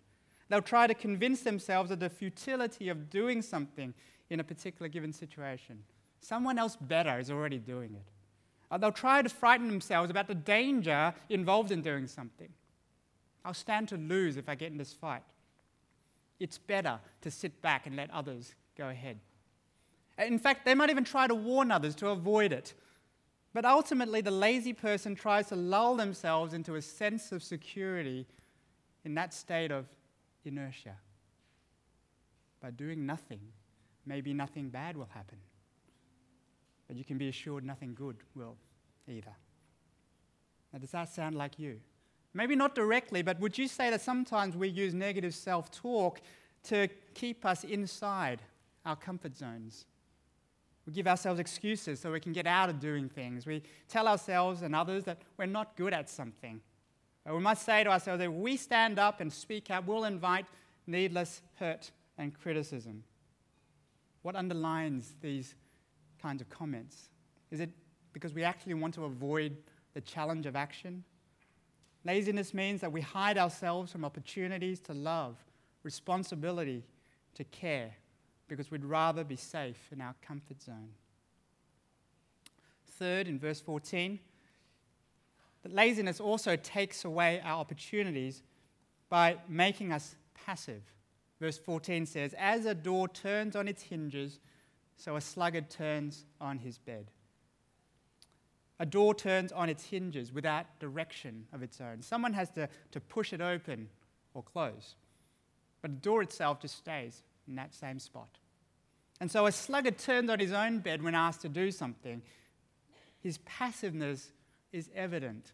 They'll 0.50 0.62
try 0.62 0.88
to 0.88 0.94
convince 0.94 1.42
themselves 1.42 1.92
of 1.92 2.00
the 2.00 2.10
futility 2.10 2.90
of 2.90 3.10
doing 3.10 3.42
something 3.42 3.94
in 4.30 4.40
a 4.40 4.46
particular 4.46 4.88
given 4.88 5.12
situation. 5.12 5.84
Someone 6.22 6.58
else 6.58 6.78
better 6.78 7.20
is 7.20 7.30
already 7.30 7.58
doing 7.58 7.94
it. 7.96 8.08
Uh, 8.72 8.78
they'll 8.78 8.92
try 8.92 9.22
to 9.22 9.30
frighten 9.30 9.68
themselves 9.68 10.10
about 10.10 10.28
the 10.28 10.36
danger 10.36 11.14
involved 11.30 11.72
in 11.72 11.82
doing 11.82 12.08
something. 12.08 12.50
I'll 13.46 13.54
stand 13.54 13.90
to 13.90 13.98
lose 13.98 14.38
if 14.38 14.50
I 14.50 14.56
get 14.56 14.72
in 14.72 14.78
this 14.78 14.94
fight. 14.94 15.24
It's 16.40 16.58
better 16.58 17.00
to 17.22 17.32
sit 17.32 17.62
back 17.62 17.88
and 17.88 17.96
let 17.96 18.10
others 18.12 18.56
go 18.78 18.90
ahead. 18.90 19.20
In 20.18 20.40
fact, 20.40 20.66
they 20.66 20.76
might 20.76 20.90
even 20.90 21.04
try 21.04 21.28
to 21.28 21.36
warn 21.36 21.72
others 21.72 21.96
to 21.96 22.10
avoid 22.10 22.52
it. 22.52 22.74
But 23.54 23.66
ultimately, 23.66 24.22
the 24.22 24.32
lazy 24.32 24.74
person 24.74 25.16
tries 25.16 25.48
to 25.48 25.56
lull 25.56 25.96
themselves 25.96 26.54
into 26.54 26.76
a 26.76 26.82
sense 26.82 27.32
of 27.32 27.42
security 27.42 28.28
in 29.04 29.16
that 29.16 29.34
state 29.34 29.72
of 29.72 29.86
inertia. 30.46 30.96
By 32.62 32.72
doing 32.72 33.06
nothing, 33.06 33.40
maybe 34.06 34.34
nothing 34.34 34.70
bad 34.70 34.98
will 34.98 35.10
happen. 35.14 35.38
But 36.88 36.98
you 36.98 37.04
can 37.04 37.18
be 37.18 37.30
assured 37.30 37.66
nothing 37.66 37.94
good 37.94 38.18
will 38.36 38.58
either. 39.08 39.36
Now, 40.72 40.80
does 40.80 40.92
that 40.92 41.10
sound 41.10 41.36
like 41.36 41.60
you? 41.60 41.80
Maybe 42.34 42.56
not 42.56 42.76
directly, 42.76 43.22
but 43.22 43.40
would 43.40 43.58
you 43.58 43.68
say 43.68 43.90
that 43.90 44.02
sometimes 44.02 44.56
we 44.56 44.68
use 44.68 44.94
negative 44.94 45.34
self 45.34 45.72
talk 45.72 46.22
to 46.64 46.88
keep 47.14 47.46
us 47.46 47.64
inside 47.64 48.42
our 48.86 48.96
comfort 48.96 49.36
zones? 49.36 49.86
We 50.88 50.94
give 50.94 51.06
ourselves 51.06 51.40
excuses 51.40 52.00
so 52.00 52.14
we 52.14 52.22
can 52.22 52.32
get 52.32 52.48
out 52.48 52.70
of 52.70 52.80
doing 52.80 53.10
things. 53.10 53.46
We 53.46 53.62
tell 53.90 54.08
ourselves 54.08 54.62
and 54.62 54.74
others 54.74 55.04
that 55.04 55.18
we're 55.36 55.46
not 55.46 55.76
good 55.76 55.94
at 55.94 56.10
something. 56.10 56.62
But 57.26 57.36
we 57.36 57.42
must 57.42 57.66
say 57.66 57.84
to 57.84 57.90
ourselves 57.90 58.20
that 58.20 58.30
if 58.30 58.32
we 58.32 58.56
stand 58.56 58.98
up 58.98 59.20
and 59.20 59.32
speak 59.32 59.70
out, 59.70 59.86
we'll 59.86 60.06
invite 60.06 60.46
needless 60.88 61.42
hurt 61.56 61.92
and 62.18 62.34
criticism. 62.34 63.04
What 64.22 64.38
underlines 64.38 65.14
these 65.20 65.56
kinds 66.22 66.42
of 66.42 66.50
comments? 66.50 67.10
Is 67.52 67.60
it 67.60 67.70
because 68.14 68.34
we 68.34 68.46
actually 68.46 68.76
want 68.76 68.94
to 68.94 69.04
avoid 69.04 69.58
the 69.94 70.02
challenge 70.02 70.46
of 70.46 70.56
action? 70.56 71.04
Laziness 72.06 72.54
means 72.54 72.80
that 72.80 72.94
we 72.94 73.02
hide 73.02 73.38
ourselves 73.38 73.92
from 73.92 74.06
opportunities 74.06 74.80
to 74.82 74.94
love, 74.94 75.36
responsibility, 75.84 76.86
to 77.36 77.44
care, 77.44 77.92
because 78.48 78.72
we'd 78.72 78.86
rather 78.86 79.24
be 79.24 79.36
safe 79.36 79.90
in 79.92 80.02
our 80.02 80.16
comfort 80.22 80.62
zone. 80.62 80.90
Third, 82.86 83.28
in 83.28 83.38
verse 83.40 83.60
14, 83.60 84.20
that 85.64 85.74
laziness 85.74 86.20
also 86.20 86.56
takes 86.56 87.06
away 87.06 87.42
our 87.44 87.60
opportunities 87.60 88.42
by 89.10 89.38
making 89.48 89.92
us 89.92 90.16
passive. 90.46 90.82
Verse 91.40 91.58
14 91.58 92.06
says, 92.06 92.34
As 92.38 92.66
a 92.66 92.74
door 92.74 93.08
turns 93.08 93.56
on 93.56 93.68
its 93.68 93.84
hinges, 93.84 94.40
so 94.96 95.16
a 95.16 95.22
sluggard 95.22 95.70
turns 95.70 96.26
on 96.42 96.58
his 96.58 96.78
bed. 96.78 97.12
A 98.80 98.86
door 98.86 99.14
turns 99.14 99.52
on 99.52 99.70
its 99.70 99.86
hinges 99.86 100.32
without 100.32 100.66
direction 100.80 101.46
of 101.52 101.64
its 101.64 101.82
own. 101.82 102.02
Someone 102.02 102.34
has 102.34 102.50
to, 102.52 102.70
to 102.92 103.00
push 103.00 103.34
it 103.34 103.42
open 103.42 103.90
or 104.34 104.44
close. 104.44 104.96
But 105.82 105.92
the 105.92 106.02
door 106.02 106.22
itself 106.22 106.62
just 106.62 106.78
stays 106.78 107.24
in 107.48 107.56
that 107.56 107.74
same 107.74 108.00
spot. 108.00 108.38
And 109.20 109.32
so 109.32 109.46
a 109.46 109.52
sluggard 109.52 109.98
turns 109.98 110.30
on 110.30 110.40
his 110.40 110.52
own 110.52 110.80
bed 110.80 111.02
when 111.02 111.16
asked 111.16 111.42
to 111.42 111.50
do 111.50 111.72
something. 111.72 112.22
His 113.20 113.40
passiveness 113.40 114.32
is 114.72 114.90
evident 114.96 115.54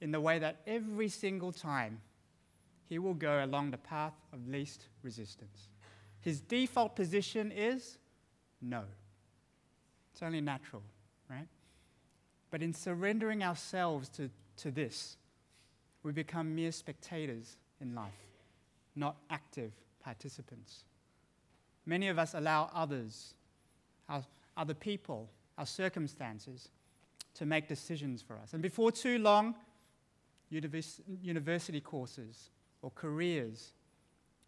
in 0.00 0.10
the 0.10 0.20
way 0.20 0.38
that 0.38 0.60
every 0.66 1.08
single 1.08 1.52
time 1.52 2.00
he 2.88 2.98
will 2.98 3.14
go 3.14 3.44
along 3.44 3.70
the 3.70 3.78
path 3.78 4.12
of 4.32 4.46
least 4.46 4.88
resistance. 5.02 5.68
His 6.20 6.40
default 6.40 6.96
position 6.96 7.50
is 7.50 7.98
no. 8.60 8.82
It's 10.12 10.22
only 10.22 10.40
natural, 10.40 10.82
right? 11.30 11.48
But 12.50 12.62
in 12.62 12.72
surrendering 12.72 13.42
ourselves 13.42 14.08
to, 14.10 14.30
to 14.58 14.70
this, 14.70 15.16
we 16.02 16.12
become 16.12 16.54
mere 16.54 16.72
spectators 16.72 17.56
in 17.80 17.94
life, 17.94 18.12
not 18.94 19.16
active 19.30 19.72
participants. 20.02 20.84
Many 21.86 22.08
of 22.08 22.18
us 22.18 22.34
allow 22.34 22.68
others, 22.74 23.34
our, 24.08 24.22
other 24.56 24.74
people, 24.74 25.30
our 25.56 25.66
circumstances, 25.66 26.68
to 27.34 27.46
make 27.46 27.68
decisions 27.68 28.22
for 28.22 28.38
us. 28.38 28.52
And 28.52 28.62
before 28.62 28.90
too 28.90 29.18
long, 29.18 29.54
university 30.50 31.80
courses 31.80 32.50
or 32.82 32.90
careers 32.90 33.72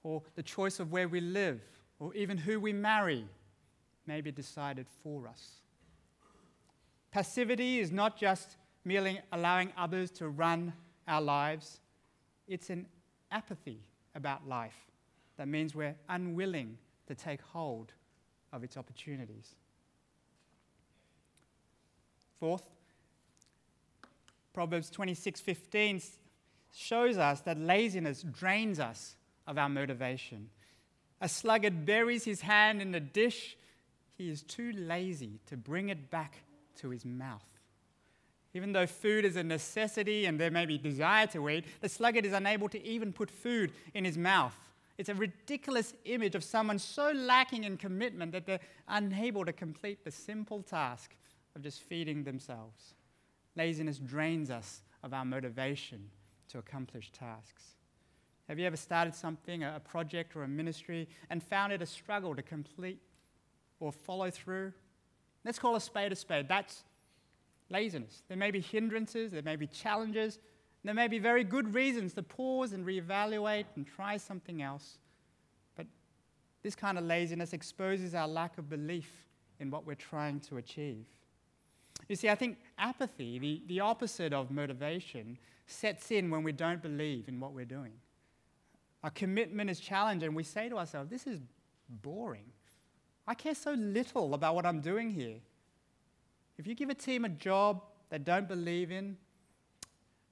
or 0.02 0.22
the 0.34 0.42
choice 0.42 0.80
of 0.80 0.92
where 0.92 1.08
we 1.08 1.20
live 1.20 1.60
or 1.98 2.14
even 2.14 2.36
who 2.36 2.58
we 2.60 2.72
marry 2.72 3.24
may 4.06 4.20
be 4.20 4.32
decided 4.32 4.86
for 5.02 5.28
us. 5.28 5.58
Passivity 7.10 7.78
is 7.78 7.90
not 7.90 8.16
just 8.16 8.56
merely 8.84 9.20
allowing 9.32 9.72
others 9.76 10.10
to 10.12 10.28
run 10.28 10.72
our 11.06 11.20
lives, 11.20 11.80
it's 12.46 12.70
an 12.70 12.86
apathy 13.30 13.80
about 14.14 14.48
life 14.48 14.76
that 15.36 15.48
means 15.48 15.74
we're 15.74 15.94
unwilling 16.08 16.76
to 17.08 17.14
take 17.14 17.40
hold 17.40 17.92
of 18.52 18.62
its 18.62 18.76
opportunities. 18.76 19.54
Fourth, 22.38 22.62
Proverbs 24.52 24.90
26:15 24.90 26.02
shows 26.72 27.16
us 27.16 27.40
that 27.40 27.58
laziness 27.58 28.22
drains 28.22 28.78
us 28.78 29.16
of 29.46 29.58
our 29.58 29.68
motivation. 29.68 30.50
A 31.20 31.28
sluggard 31.28 31.84
buries 31.84 32.24
his 32.24 32.42
hand 32.42 32.80
in 32.80 32.92
the 32.92 33.00
dish, 33.00 33.56
he 34.16 34.30
is 34.30 34.42
too 34.42 34.72
lazy 34.72 35.40
to 35.46 35.56
bring 35.56 35.88
it 35.88 36.10
back 36.10 36.42
to 36.76 36.90
his 36.90 37.04
mouth. 37.04 37.58
Even 38.54 38.72
though 38.72 38.86
food 38.86 39.24
is 39.24 39.36
a 39.36 39.42
necessity 39.42 40.26
and 40.26 40.38
there 40.38 40.50
may 40.50 40.66
be 40.66 40.78
desire 40.78 41.26
to 41.28 41.48
eat, 41.48 41.64
the 41.80 41.88
sluggard 41.88 42.24
is 42.24 42.32
unable 42.32 42.68
to 42.68 42.82
even 42.84 43.12
put 43.12 43.30
food 43.30 43.72
in 43.94 44.04
his 44.04 44.18
mouth. 44.18 44.67
It's 44.98 45.08
a 45.08 45.14
ridiculous 45.14 45.94
image 46.04 46.34
of 46.34 46.42
someone 46.42 46.78
so 46.80 47.12
lacking 47.12 47.62
in 47.64 47.76
commitment 47.76 48.32
that 48.32 48.46
they're 48.46 48.60
unable 48.88 49.44
to 49.44 49.52
complete 49.52 50.04
the 50.04 50.10
simple 50.10 50.60
task 50.60 51.14
of 51.54 51.62
just 51.62 51.82
feeding 51.82 52.24
themselves. 52.24 52.94
Laziness 53.56 53.98
drains 53.98 54.50
us 54.50 54.82
of 55.04 55.14
our 55.14 55.24
motivation 55.24 56.10
to 56.48 56.58
accomplish 56.58 57.12
tasks. 57.12 57.76
Have 58.48 58.58
you 58.58 58.66
ever 58.66 58.76
started 58.76 59.14
something, 59.14 59.62
a 59.62 59.80
project 59.84 60.34
or 60.34 60.42
a 60.42 60.48
ministry, 60.48 61.08
and 61.30 61.42
found 61.42 61.72
it 61.72 61.82
a 61.82 61.86
struggle 61.86 62.34
to 62.34 62.42
complete 62.42 63.00
or 63.78 63.92
follow 63.92 64.30
through? 64.30 64.72
Let's 65.44 65.58
call 65.58 65.76
a 65.76 65.80
spade 65.80 66.12
a 66.12 66.16
spade. 66.16 66.48
That's 66.48 66.82
laziness. 67.70 68.22
There 68.26 68.36
may 68.36 68.50
be 68.50 68.60
hindrances, 68.60 69.32
there 69.32 69.42
may 69.42 69.56
be 69.56 69.66
challenges, 69.66 70.38
there 70.88 70.94
may 70.94 71.06
be 71.06 71.18
very 71.18 71.44
good 71.44 71.74
reasons 71.74 72.14
to 72.14 72.22
pause 72.22 72.72
and 72.72 72.86
reevaluate 72.86 73.66
and 73.76 73.86
try 73.86 74.16
something 74.16 74.62
else. 74.62 74.96
But 75.76 75.84
this 76.62 76.74
kind 76.74 76.96
of 76.96 77.04
laziness 77.04 77.52
exposes 77.52 78.14
our 78.14 78.26
lack 78.26 78.56
of 78.56 78.70
belief 78.70 79.12
in 79.60 79.70
what 79.70 79.86
we're 79.86 79.94
trying 79.94 80.40
to 80.40 80.56
achieve. 80.56 81.04
You 82.08 82.16
see, 82.16 82.30
I 82.30 82.34
think 82.34 82.56
apathy, 82.78 83.38
the, 83.38 83.62
the 83.66 83.80
opposite 83.80 84.32
of 84.32 84.50
motivation, 84.50 85.36
sets 85.66 86.10
in 86.10 86.30
when 86.30 86.42
we 86.42 86.52
don't 86.52 86.80
believe 86.80 87.28
in 87.28 87.38
what 87.38 87.52
we're 87.52 87.66
doing. 87.66 87.92
Our 89.04 89.10
commitment 89.10 89.68
is 89.68 89.80
challenged, 89.80 90.24
and 90.24 90.34
we 90.34 90.42
say 90.42 90.70
to 90.70 90.78
ourselves, 90.78 91.10
This 91.10 91.26
is 91.26 91.38
boring. 92.00 92.46
I 93.26 93.34
care 93.34 93.54
so 93.54 93.72
little 93.72 94.32
about 94.32 94.54
what 94.54 94.64
I'm 94.64 94.80
doing 94.80 95.10
here. 95.10 95.36
If 96.56 96.66
you 96.66 96.74
give 96.74 96.88
a 96.88 96.94
team 96.94 97.26
a 97.26 97.28
job 97.28 97.82
they 98.08 98.16
don't 98.16 98.48
believe 98.48 98.90
in, 98.90 99.18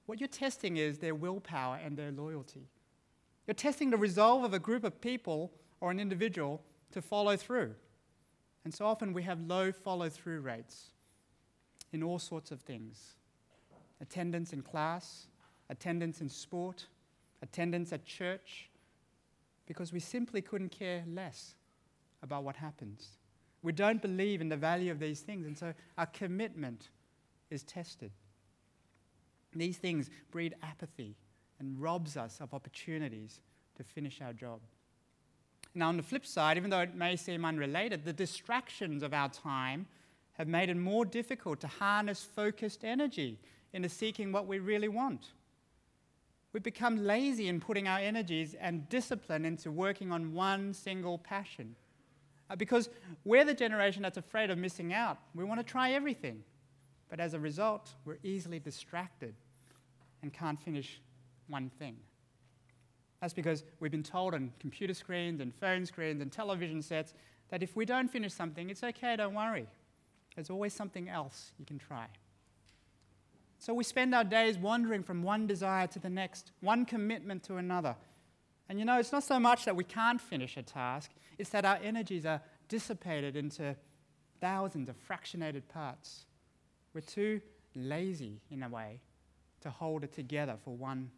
what 0.06 0.20
you're 0.20 0.28
testing 0.28 0.76
is 0.76 0.98
their 0.98 1.14
willpower 1.14 1.78
and 1.84 1.96
their 1.96 2.12
loyalty. 2.12 2.68
You're 3.46 3.54
testing 3.54 3.90
the 3.90 3.96
resolve 3.96 4.44
of 4.44 4.54
a 4.54 4.58
group 4.58 4.84
of 4.84 5.00
people 5.00 5.52
or 5.80 5.90
an 5.90 6.00
individual 6.00 6.62
to 6.92 7.02
follow 7.02 7.36
through. 7.36 7.74
And 8.64 8.74
so 8.74 8.86
often 8.86 9.12
we 9.12 9.22
have 9.22 9.40
low 9.40 9.70
follow 9.70 10.08
through 10.08 10.40
rates 10.40 10.90
in 11.92 12.02
all 12.02 12.18
sorts 12.18 12.50
of 12.50 12.60
things 12.60 13.14
attendance 14.00 14.52
in 14.52 14.60
class, 14.60 15.26
attendance 15.70 16.20
in 16.20 16.28
sport, 16.28 16.86
attendance 17.40 17.92
at 17.92 18.04
church, 18.04 18.68
because 19.66 19.92
we 19.92 20.00
simply 20.00 20.42
couldn't 20.42 20.68
care 20.68 21.02
less 21.08 21.54
about 22.22 22.44
what 22.44 22.56
happens. 22.56 23.18
We 23.62 23.72
don't 23.72 24.02
believe 24.02 24.40
in 24.40 24.48
the 24.48 24.56
value 24.56 24.92
of 24.92 24.98
these 24.98 25.20
things, 25.20 25.46
and 25.46 25.56
so 25.56 25.72
our 25.96 26.06
commitment 26.06 26.90
is 27.50 27.62
tested. 27.62 28.10
These 29.58 29.78
things 29.78 30.10
breed 30.30 30.54
apathy 30.62 31.16
and 31.58 31.80
robs 31.80 32.16
us 32.16 32.40
of 32.40 32.52
opportunities 32.54 33.40
to 33.76 33.84
finish 33.84 34.20
our 34.20 34.32
job. 34.32 34.60
Now, 35.74 35.88
on 35.88 35.96
the 35.96 36.02
flip 36.02 36.24
side, 36.24 36.56
even 36.56 36.70
though 36.70 36.80
it 36.80 36.94
may 36.94 37.16
seem 37.16 37.44
unrelated, 37.44 38.04
the 38.04 38.12
distractions 38.12 39.02
of 39.02 39.12
our 39.12 39.28
time 39.28 39.86
have 40.34 40.48
made 40.48 40.68
it 40.68 40.76
more 40.76 41.04
difficult 41.04 41.60
to 41.60 41.66
harness 41.66 42.22
focused 42.24 42.84
energy 42.84 43.38
into 43.72 43.88
seeking 43.88 44.32
what 44.32 44.46
we 44.46 44.58
really 44.58 44.88
want. 44.88 45.32
We've 46.52 46.62
become 46.62 47.04
lazy 47.04 47.48
in 47.48 47.60
putting 47.60 47.86
our 47.88 47.98
energies 47.98 48.54
and 48.54 48.88
discipline 48.88 49.44
into 49.44 49.70
working 49.70 50.12
on 50.12 50.32
one 50.32 50.72
single 50.72 51.18
passion. 51.18 51.76
Uh, 52.48 52.56
because 52.56 52.88
we're 53.24 53.44
the 53.44 53.52
generation 53.52 54.02
that's 54.02 54.16
afraid 54.16 54.50
of 54.50 54.56
missing 54.56 54.94
out. 54.94 55.18
We 55.34 55.44
want 55.44 55.60
to 55.60 55.64
try 55.64 55.92
everything. 55.92 56.42
But 57.10 57.20
as 57.20 57.34
a 57.34 57.38
result, 57.38 57.90
we're 58.04 58.18
easily 58.22 58.58
distracted 58.58 59.34
and 60.26 60.32
can't 60.32 60.60
finish 60.60 61.00
one 61.46 61.70
thing. 61.78 61.96
That's 63.20 63.32
because 63.32 63.62
we've 63.78 63.92
been 63.92 64.02
told 64.02 64.34
on 64.34 64.52
computer 64.58 64.92
screens 64.92 65.40
and 65.40 65.54
phone 65.54 65.86
screens 65.86 66.20
and 66.20 66.32
television 66.32 66.82
sets 66.82 67.14
that 67.48 67.62
if 67.62 67.76
we 67.76 67.84
don't 67.84 68.08
finish 68.08 68.32
something, 68.32 68.68
it's 68.68 68.82
okay, 68.82 69.14
don't 69.14 69.34
worry. 69.34 69.68
There's 70.34 70.50
always 70.50 70.74
something 70.74 71.08
else 71.08 71.52
you 71.60 71.64
can 71.64 71.78
try. 71.78 72.06
So 73.58 73.72
we 73.72 73.84
spend 73.84 74.16
our 74.16 74.24
days 74.24 74.58
wandering 74.58 75.04
from 75.04 75.22
one 75.22 75.46
desire 75.46 75.86
to 75.86 76.00
the 76.00 76.10
next, 76.10 76.50
one 76.60 76.84
commitment 76.84 77.44
to 77.44 77.56
another. 77.56 77.94
And 78.68 78.80
you 78.80 78.84
know, 78.84 78.98
it's 78.98 79.12
not 79.12 79.22
so 79.22 79.38
much 79.38 79.64
that 79.64 79.76
we 79.76 79.84
can't 79.84 80.20
finish 80.20 80.56
a 80.56 80.62
task, 80.62 81.12
it's 81.38 81.50
that 81.50 81.64
our 81.64 81.78
energies 81.84 82.26
are 82.26 82.42
dissipated 82.68 83.36
into 83.36 83.76
thousands 84.40 84.88
of 84.88 84.96
fractionated 85.08 85.68
parts. 85.68 86.26
We're 86.92 87.00
too 87.02 87.40
lazy, 87.76 88.40
in 88.50 88.64
a 88.64 88.68
way, 88.68 89.00
to 89.66 89.70
hold 89.70 90.04
it 90.04 90.12
together 90.12 90.54
for 90.64 90.76
one 90.76 91.10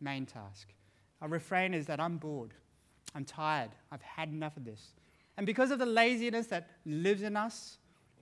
main 0.00 0.24
task. 0.24 0.68
Our 1.20 1.28
refrain 1.28 1.74
is 1.74 1.84
that 1.86 2.00
I'm 2.00 2.16
bored, 2.16 2.54
I'm 3.14 3.26
tired, 3.26 3.72
I've 3.92 4.00
had 4.00 4.30
enough 4.30 4.56
of 4.56 4.64
this. 4.64 4.94
And 5.36 5.44
because 5.44 5.70
of 5.70 5.78
the 5.78 5.84
laziness 5.84 6.46
that 6.46 6.70
lives 6.86 7.20
in 7.20 7.36
us, 7.36 7.76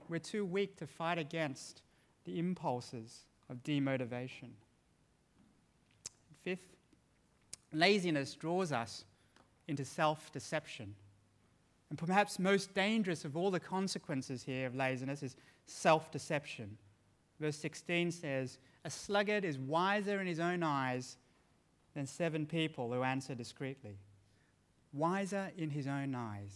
we're 0.09 0.19
too 0.19 0.45
weak 0.45 0.75
to 0.77 0.87
fight 0.87 1.17
against 1.17 1.81
the 2.25 2.39
impulses 2.39 3.21
of 3.49 3.63
demotivation. 3.63 4.49
Fifth, 6.43 6.75
laziness 7.71 8.35
draws 8.35 8.73
us 8.73 9.05
into 9.69 9.85
self 9.85 10.29
deception. 10.33 10.93
And 11.89 11.97
perhaps 11.97 12.37
most 12.37 12.73
dangerous 12.73 13.23
of 13.23 13.37
all 13.37 13.49
the 13.49 13.61
consequences 13.61 14.43
here 14.43 14.67
of 14.67 14.75
laziness 14.75 15.23
is 15.23 15.37
self 15.67 16.11
deception. 16.11 16.77
Verse 17.39 17.55
16 17.55 18.11
says, 18.11 18.57
A 18.85 18.89
sluggard 18.89 19.43
is 19.43 19.57
wiser 19.57 20.19
in 20.21 20.27
his 20.27 20.39
own 20.39 20.63
eyes 20.63 21.17
than 21.93 22.05
seven 22.05 22.45
people 22.45 22.91
who 22.91 23.03
answer 23.03 23.35
discreetly. 23.35 23.97
Wiser 24.93 25.51
in 25.57 25.69
his 25.69 25.87
own 25.87 26.15
eyes 26.15 26.53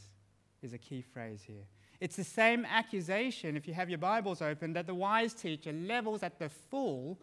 is 0.61 0.73
a 0.73 0.77
key 0.77 1.01
phrase 1.01 1.43
here. 1.45 1.65
It's 1.99 2.15
the 2.15 2.23
same 2.23 2.65
accusation, 2.65 3.55
if 3.55 3.67
you 3.67 3.73
have 3.73 3.89
your 3.89 3.99
Bibles 3.99 4.41
open, 4.41 4.73
that 4.73 4.87
the 4.87 4.95
wise 4.95 5.33
teacher 5.33 5.71
levels 5.71 6.23
at 6.23 6.39
the 6.39 6.49
fool 6.49 7.19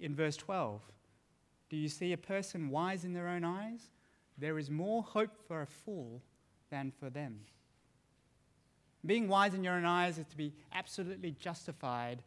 in 0.00 0.14
verse 0.14 0.36
12. 0.36 0.80
Do 1.68 1.76
you 1.76 1.88
see 1.88 2.12
a 2.12 2.18
person 2.18 2.70
wise 2.70 3.04
in 3.04 3.12
their 3.12 3.28
own 3.28 3.44
eyes? 3.44 3.90
There 4.38 4.58
is 4.58 4.70
more 4.70 5.02
hope 5.02 5.36
for 5.46 5.62
a 5.62 5.66
fool 5.66 6.22
than 6.70 6.92
for 6.98 7.10
them. 7.10 7.40
Being 9.04 9.28
wise 9.28 9.54
in 9.54 9.64
your 9.64 9.74
own 9.74 9.84
eyes 9.84 10.18
is 10.18 10.26
to 10.26 10.36
be 10.36 10.52
absolutely 10.72 11.32
justified 11.32 12.22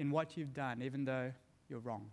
in 0.00 0.10
what 0.10 0.36
you've 0.36 0.54
done, 0.54 0.82
even 0.82 1.04
though 1.04 1.30
you're 1.68 1.78
wrong. 1.78 2.06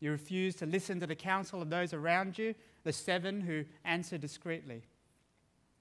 You 0.00 0.10
refuse 0.10 0.54
to 0.56 0.66
listen 0.66 0.98
to 1.00 1.06
the 1.06 1.14
counsel 1.14 1.60
of 1.62 1.70
those 1.70 1.92
around 1.92 2.38
you, 2.38 2.54
the 2.84 2.92
seven 2.92 3.40
who 3.40 3.64
answer 3.84 4.18
discreetly. 4.18 4.82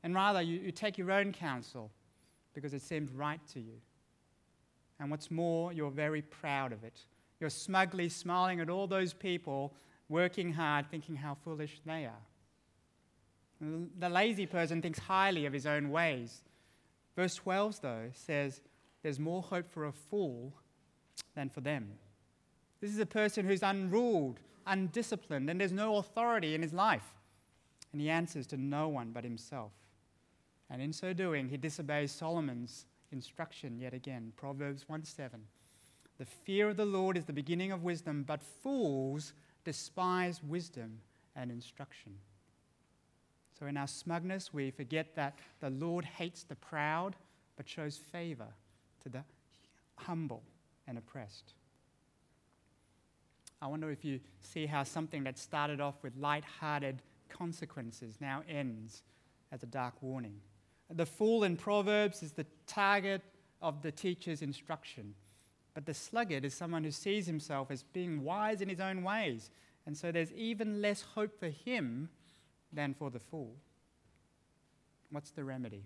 And 0.03 0.13
rather, 0.13 0.41
you, 0.41 0.59
you 0.59 0.71
take 0.71 0.97
your 0.97 1.11
own 1.11 1.31
counsel 1.31 1.89
because 2.53 2.73
it 2.73 2.81
seems 2.81 3.11
right 3.11 3.39
to 3.53 3.59
you. 3.59 3.79
And 4.99 5.09
what's 5.09 5.31
more, 5.31 5.73
you're 5.73 5.89
very 5.89 6.21
proud 6.21 6.71
of 6.71 6.83
it. 6.83 6.99
You're 7.39 7.49
smugly 7.49 8.09
smiling 8.09 8.59
at 8.59 8.69
all 8.69 8.87
those 8.87 9.13
people 9.13 9.73
working 10.07 10.53
hard, 10.53 10.89
thinking 10.91 11.15
how 11.15 11.35
foolish 11.43 11.81
they 11.85 12.05
are. 12.05 12.25
The 13.99 14.09
lazy 14.09 14.45
person 14.45 14.81
thinks 14.81 14.99
highly 14.99 15.45
of 15.45 15.53
his 15.53 15.65
own 15.65 15.89
ways. 15.89 16.41
Verse 17.15 17.35
12, 17.35 17.81
though, 17.81 18.09
says 18.13 18.61
there's 19.01 19.19
more 19.19 19.41
hope 19.41 19.69
for 19.69 19.85
a 19.85 19.91
fool 19.91 20.53
than 21.35 21.49
for 21.49 21.61
them. 21.61 21.91
This 22.81 22.91
is 22.91 22.99
a 22.99 23.05
person 23.05 23.45
who's 23.45 23.63
unruled, 23.63 24.39
undisciplined, 24.65 25.49
and 25.49 25.59
there's 25.59 25.71
no 25.71 25.97
authority 25.97 26.55
in 26.55 26.61
his 26.61 26.73
life. 26.73 27.13
And 27.91 28.01
he 28.01 28.09
answers 28.09 28.47
to 28.47 28.57
no 28.57 28.89
one 28.89 29.11
but 29.11 29.23
himself. 29.23 29.71
And 30.69 30.81
in 30.81 30.91
so 30.91 31.13
doing, 31.13 31.47
he 31.49 31.57
disobeys 31.57 32.11
Solomon's 32.11 32.85
instruction 33.11 33.79
yet 33.79 33.93
again. 33.93 34.33
Proverbs 34.35 34.89
1 34.89 35.03
7. 35.03 35.39
The 36.17 36.25
fear 36.25 36.69
of 36.69 36.77
the 36.77 36.85
Lord 36.85 37.17
is 37.17 37.25
the 37.25 37.33
beginning 37.33 37.71
of 37.71 37.83
wisdom, 37.83 38.23
but 38.25 38.41
fools 38.41 39.33
despise 39.63 40.41
wisdom 40.43 40.99
and 41.35 41.51
instruction. 41.51 42.13
So, 43.59 43.67
in 43.67 43.77
our 43.77 43.87
smugness, 43.87 44.53
we 44.53 44.71
forget 44.71 45.15
that 45.15 45.37
the 45.59 45.69
Lord 45.69 46.05
hates 46.05 46.43
the 46.43 46.55
proud, 46.55 47.15
but 47.57 47.67
shows 47.67 47.97
favor 47.97 48.47
to 49.03 49.09
the 49.09 49.23
humble 49.97 50.43
and 50.87 50.97
oppressed. 50.97 51.53
I 53.61 53.67
wonder 53.67 53.89
if 53.89 54.05
you 54.05 54.19
see 54.41 54.65
how 54.65 54.83
something 54.83 55.23
that 55.23 55.37
started 55.37 55.81
off 55.81 55.95
with 56.03 56.15
light-hearted 56.17 57.01
consequences 57.29 58.17
now 58.19 58.43
ends 58.47 59.03
as 59.51 59.63
a 59.63 59.67
dark 59.67 60.01
warning. 60.01 60.39
The 60.89 61.05
fool 61.05 61.43
in 61.43 61.57
Proverbs 61.57 62.21
is 62.21 62.33
the 62.33 62.45
target 62.67 63.21
of 63.61 63.81
the 63.81 63.91
teacher's 63.91 64.41
instruction. 64.41 65.15
But 65.73 65.85
the 65.85 65.93
sluggard 65.93 66.45
is 66.45 66.53
someone 66.53 66.83
who 66.83 66.91
sees 66.91 67.25
himself 67.25 67.71
as 67.71 67.83
being 67.83 68.23
wise 68.23 68.61
in 68.61 68.69
his 68.69 68.79
own 68.79 69.03
ways. 69.03 69.49
And 69.85 69.97
so 69.97 70.11
there's 70.11 70.31
even 70.33 70.81
less 70.81 71.01
hope 71.01 71.39
for 71.39 71.49
him 71.49 72.09
than 72.71 72.93
for 72.93 73.09
the 73.09 73.19
fool. 73.19 73.55
What's 75.09 75.31
the 75.31 75.43
remedy? 75.43 75.83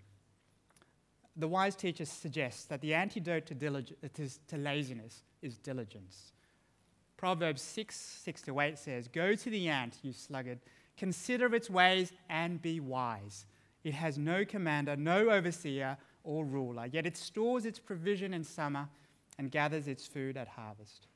The 1.39 1.47
wise 1.47 1.75
teacher 1.75 2.03
suggests 2.03 2.65
that 2.65 2.81
the 2.81 2.93
antidote 2.93 3.45
to, 3.45 3.55
dilig- 3.55 3.93
uh, 4.03 4.27
to 4.49 4.57
laziness 4.57 5.23
is 5.41 5.57
diligence. 5.57 6.33
Proverbs 7.15 7.61
6 7.61 7.95
6 7.95 8.41
to 8.43 8.59
8 8.59 8.77
says, 8.77 9.07
Go 9.07 9.35
to 9.35 9.49
the 9.49 9.69
ant, 9.69 9.97
you 10.03 10.11
sluggard, 10.11 10.59
consider 10.97 11.53
its 11.55 11.69
ways 11.69 12.11
and 12.29 12.61
be 12.61 12.81
wise. 12.81 13.45
It 13.85 13.93
has 13.93 14.17
no 14.17 14.43
commander, 14.43 14.97
no 14.97 15.29
overseer 15.29 15.97
or 16.25 16.43
ruler, 16.43 16.87
yet 16.87 17.05
it 17.05 17.15
stores 17.15 17.65
its 17.65 17.79
provision 17.79 18.33
in 18.33 18.43
summer 18.43 18.89
and 19.37 19.49
gathers 19.49 19.87
its 19.87 20.05
food 20.05 20.35
at 20.35 20.49
harvest. 20.49 21.07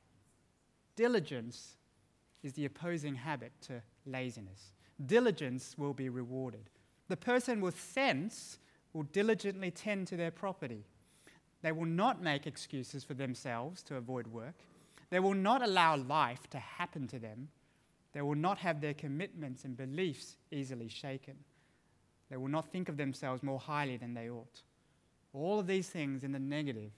Diligence 0.96 1.76
is 2.44 2.54
the 2.54 2.64
opposing 2.64 3.16
habit 3.16 3.52
to 3.64 3.82
laziness. 4.06 4.72
Diligence 5.06 5.76
will 5.78 5.94
be 5.94 6.08
rewarded. 6.08 6.70
The 7.10 7.18
person 7.18 7.60
with 7.60 7.80
sense 7.80 8.58
will 8.94 9.04
diligently 9.04 9.72
tend 9.72 10.08
to 10.08 10.16
their 10.16 10.32
property. 10.32 10.86
They 11.62 11.72
will 11.72 11.86
not 11.86 12.22
make 12.22 12.46
excuses 12.46 13.04
for 13.04 13.14
themselves 13.14 13.82
to 13.84 13.96
avoid 13.96 14.28
work. 14.28 14.56
They 15.10 15.20
will 15.20 15.34
not 15.34 15.62
allow 15.62 15.98
life 15.98 16.50
to 16.52 16.60
happen 16.60 17.08
to 17.08 17.20
them. 17.20 17.50
They 18.14 18.22
will 18.22 18.36
not 18.36 18.60
have 18.60 18.82
their 18.82 18.94
commitments 18.94 19.64
and 19.64 19.76
beliefs 19.76 20.36
easily 20.52 20.88
shaken. 20.88 21.36
They 22.30 22.38
will 22.38 22.50
not 22.50 22.72
think 22.72 22.90
of 22.90 22.98
themselves 22.98 23.44
more 23.44 23.60
highly 23.60 23.98
than 23.98 24.14
they 24.14 24.30
ought. 24.30 24.62
All 25.34 25.60
of 25.60 25.68
these 25.68 25.90
things 25.90 26.24
in 26.24 26.32
the 26.32 26.40
negative 26.40 26.92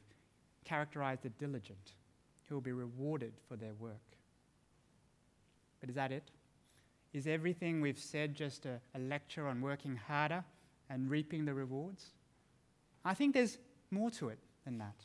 characterize 0.65 1.19
the 1.21 1.29
diligent, 1.29 1.93
who 2.45 2.55
will 2.55 2.61
be 2.61 2.71
rewarded 2.71 3.33
for 3.47 3.55
their 3.55 3.73
work. 3.79 3.93
But 5.79 5.89
is 5.89 5.95
that 5.95 6.11
it? 6.11 6.31
Is 7.13 7.27
everything 7.27 7.79
we've 7.79 7.99
said 7.99 8.35
just 8.35 8.65
a, 8.65 8.81
a 8.93 8.99
lecture 8.99 9.47
on 9.47 9.61
working 9.61 9.95
harder 9.95 10.43
and 10.89 11.09
reaping 11.09 11.45
the 11.45 11.53
rewards? 11.53 12.11
I 13.03 13.13
think 13.13 13.33
there's 13.33 13.57
more 13.91 14.09
to 14.11 14.29
it 14.29 14.39
than 14.65 14.77
that. 14.79 14.95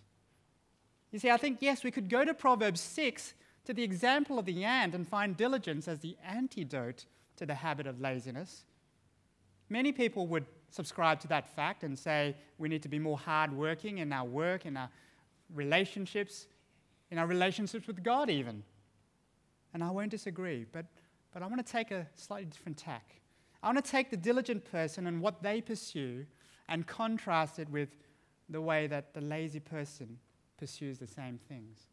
You 1.13 1.19
see, 1.19 1.31
I 1.31 1.37
think, 1.37 1.59
yes, 1.61 1.83
we 1.83 1.91
could 1.91 2.09
go 2.09 2.25
to 2.25 2.33
Proverbs 2.33 2.81
6 2.81 3.35
to 3.65 3.75
the 3.75 3.83
example 3.83 4.39
of 4.39 4.47
the 4.47 4.65
ant 4.65 4.95
and 4.95 5.07
find 5.07 5.37
diligence 5.37 5.89
as 5.89 6.01
the 6.01 6.17
antidote 6.25 7.07
to 7.37 7.47
the 7.47 7.55
habit 7.55 7.87
of 7.87 8.01
laziness. 8.01 8.65
Many 9.69 9.93
people 9.93 10.27
would 10.29 10.47
subscribe 10.71 11.21
to 11.21 11.29
that 11.29 11.55
fact 11.55 11.83
and 11.85 11.99
say 11.99 12.37
we 12.59 12.69
need 12.69 12.83
to 12.83 12.89
be 12.89 12.99
more 12.99 13.19
hardworking 13.19 13.99
in 13.99 14.13
our 14.13 14.25
work, 14.25 14.67
in 14.67 14.77
our 14.77 14.89
relationships, 15.55 16.47
in 17.11 17.19
our 17.19 17.27
relationships 17.27 17.87
with 17.87 18.03
God, 18.03 18.31
even. 18.31 18.63
And 19.75 19.85
I 19.85 19.91
won't 19.91 20.11
disagree, 20.11 20.65
but, 20.73 20.87
but 21.33 21.43
I 21.43 21.47
want 21.47 21.65
to 21.65 21.73
take 21.73 21.91
a 21.91 22.07
slightly 22.15 22.47
different 22.47 22.79
tack. 22.79 23.21
I 23.63 23.69
want 23.69 23.85
to 23.85 23.91
take 23.91 24.11
the 24.11 24.17
diligent 24.17 24.65
person 24.71 25.07
and 25.07 25.21
what 25.21 25.43
they 25.43 25.61
pursue 25.61 26.27
and 26.69 26.87
contrast 26.87 27.59
it 27.59 27.69
with 27.69 27.91
the 28.49 28.61
way 28.61 28.87
that 28.87 29.13
the 29.15 29.21
lazy 29.21 29.61
person 29.61 30.19
pursues 30.59 30.99
the 30.99 31.07
same 31.07 31.39
things. 31.49 31.87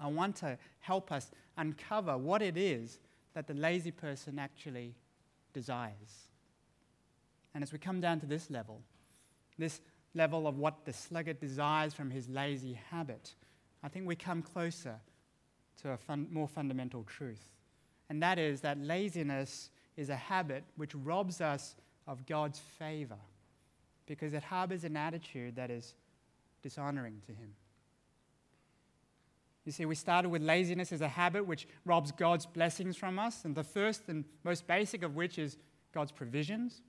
I 0.00 0.08
want 0.08 0.36
to 0.36 0.58
help 0.80 1.10
us 1.10 1.30
uncover 1.56 2.16
what 2.16 2.42
it 2.42 2.56
is 2.56 2.98
that 3.34 3.46
the 3.46 3.54
lazy 3.54 3.90
person 3.90 4.38
actually 4.38 4.94
desires. 5.52 6.28
And 7.54 7.62
as 7.62 7.72
we 7.72 7.78
come 7.78 8.00
down 8.00 8.20
to 8.20 8.26
this 8.26 8.50
level, 8.50 8.82
this 9.58 9.80
level 10.14 10.46
of 10.46 10.58
what 10.58 10.84
the 10.84 10.92
sluggard 10.92 11.40
desires 11.40 11.94
from 11.94 12.10
his 12.10 12.28
lazy 12.28 12.78
habit, 12.90 13.34
I 13.82 13.88
think 13.88 14.06
we 14.06 14.16
come 14.16 14.42
closer 14.42 14.96
to 15.82 15.90
a 15.90 15.96
fun, 15.96 16.28
more 16.30 16.48
fundamental 16.48 17.04
truth. 17.04 17.48
And 18.10 18.22
that 18.22 18.38
is 18.38 18.60
that 18.62 18.78
laziness 18.78 19.70
is 19.98 20.08
a 20.08 20.16
habit 20.16 20.62
which 20.76 20.94
robs 20.94 21.40
us 21.40 21.74
of 22.06 22.24
God's 22.24 22.60
favor 22.78 23.18
because 24.06 24.32
it 24.32 24.44
harbors 24.44 24.84
an 24.84 24.96
attitude 24.96 25.56
that 25.56 25.70
is 25.70 25.92
dishonoring 26.62 27.20
to 27.26 27.32
Him. 27.32 27.50
You 29.66 29.72
see, 29.72 29.84
we 29.84 29.96
started 29.96 30.30
with 30.30 30.40
laziness 30.40 30.92
as 30.92 31.00
a 31.00 31.08
habit 31.08 31.46
which 31.46 31.66
robs 31.84 32.12
God's 32.12 32.46
blessings 32.46 32.96
from 32.96 33.18
us, 33.18 33.44
and 33.44 33.54
the 33.54 33.64
first 33.64 34.08
and 34.08 34.24
most 34.44 34.66
basic 34.66 35.02
of 35.02 35.16
which 35.16 35.36
is 35.36 35.58
God's 35.92 36.12
provisions. 36.12 36.80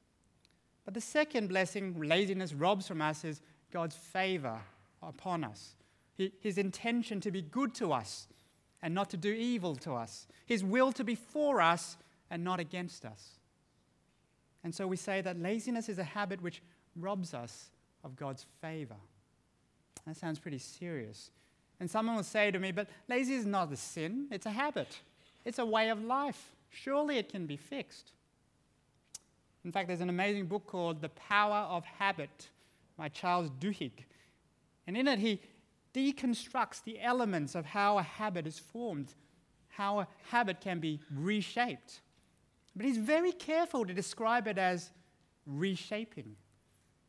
But 0.86 0.94
the 0.94 1.02
second 1.02 1.50
blessing 1.50 2.00
laziness 2.00 2.54
robs 2.54 2.88
from 2.88 3.02
us 3.02 3.26
is 3.26 3.42
God's 3.72 3.96
favor 3.96 4.62
upon 5.02 5.44
us, 5.44 5.74
His 6.16 6.60
intention 6.60 7.20
to 7.22 7.32
be 7.32 7.42
good 7.42 7.74
to 7.76 7.92
us 7.92 8.28
and 8.84 8.94
not 8.94 9.10
to 9.10 9.18
do 9.18 9.34
evil 9.34 9.76
to 9.78 9.94
us, 9.94 10.28
His 10.46 10.64
will 10.64 10.92
to 10.92 11.04
be 11.04 11.16
for 11.16 11.60
us 11.60 11.98
and 12.30 12.44
not 12.44 12.60
against 12.60 13.06
us. 13.06 13.40
And 14.64 14.74
so 14.74 14.88
we 14.88 14.98
say 14.98 15.22
that 15.22 15.40
laziness 15.40 15.90
is 15.90 16.00
a 16.00 16.04
habit 16.04 16.42
which 16.42 16.62
robs 16.96 17.34
us 17.34 17.70
of 18.04 18.16
God's 18.16 18.46
favor. 18.62 18.96
That 20.06 20.18
sounds 20.18 20.40
pretty 20.40 20.58
serious. 20.60 21.32
And 21.80 21.90
someone 21.90 22.16
will 22.16 22.24
say 22.24 22.52
to 22.52 22.60
me, 22.60 22.72
but 22.72 22.88
lazy 23.08 23.36
is 23.36 23.46
not 23.46 23.72
a 23.72 23.78
sin, 23.78 24.28
it's 24.32 24.46
a 24.46 24.52
habit, 24.52 25.00
it's 25.46 25.60
a 25.60 25.66
way 25.66 25.90
of 25.90 26.04
life. 26.04 26.52
Surely 26.70 27.18
it 27.18 27.30
can 27.30 27.46
be 27.46 27.58
fixed. 27.58 28.12
In 29.64 29.72
fact, 29.72 29.88
there's 29.88 30.02
an 30.02 30.10
amazing 30.10 30.46
book 30.46 30.68
called 30.68 31.02
The 31.02 31.10
Power 31.10 31.68
of 31.70 31.84
Habit 31.86 32.50
by 32.98 33.10
Charles 33.10 33.50
Duhigg. 33.60 34.06
And 34.88 34.98
in 34.98 35.08
it, 35.08 35.20
he 35.20 35.42
deconstructs 35.94 36.84
the 36.84 37.00
elements 37.02 37.56
of 37.56 37.66
how 37.66 37.98
a 37.98 38.04
habit 38.04 38.46
is 38.46 38.60
formed, 38.60 39.14
how 39.70 40.00
a 40.00 40.08
habit 40.30 40.62
can 40.62 40.80
be 40.80 41.00
reshaped. 41.14 42.02
But 42.80 42.86
he's 42.86 42.98
very 42.98 43.34
careful 43.34 43.86
to 43.86 43.94
describe 43.94 44.48
it 44.48 44.58
as 44.58 44.92
reshaping. 45.46 46.38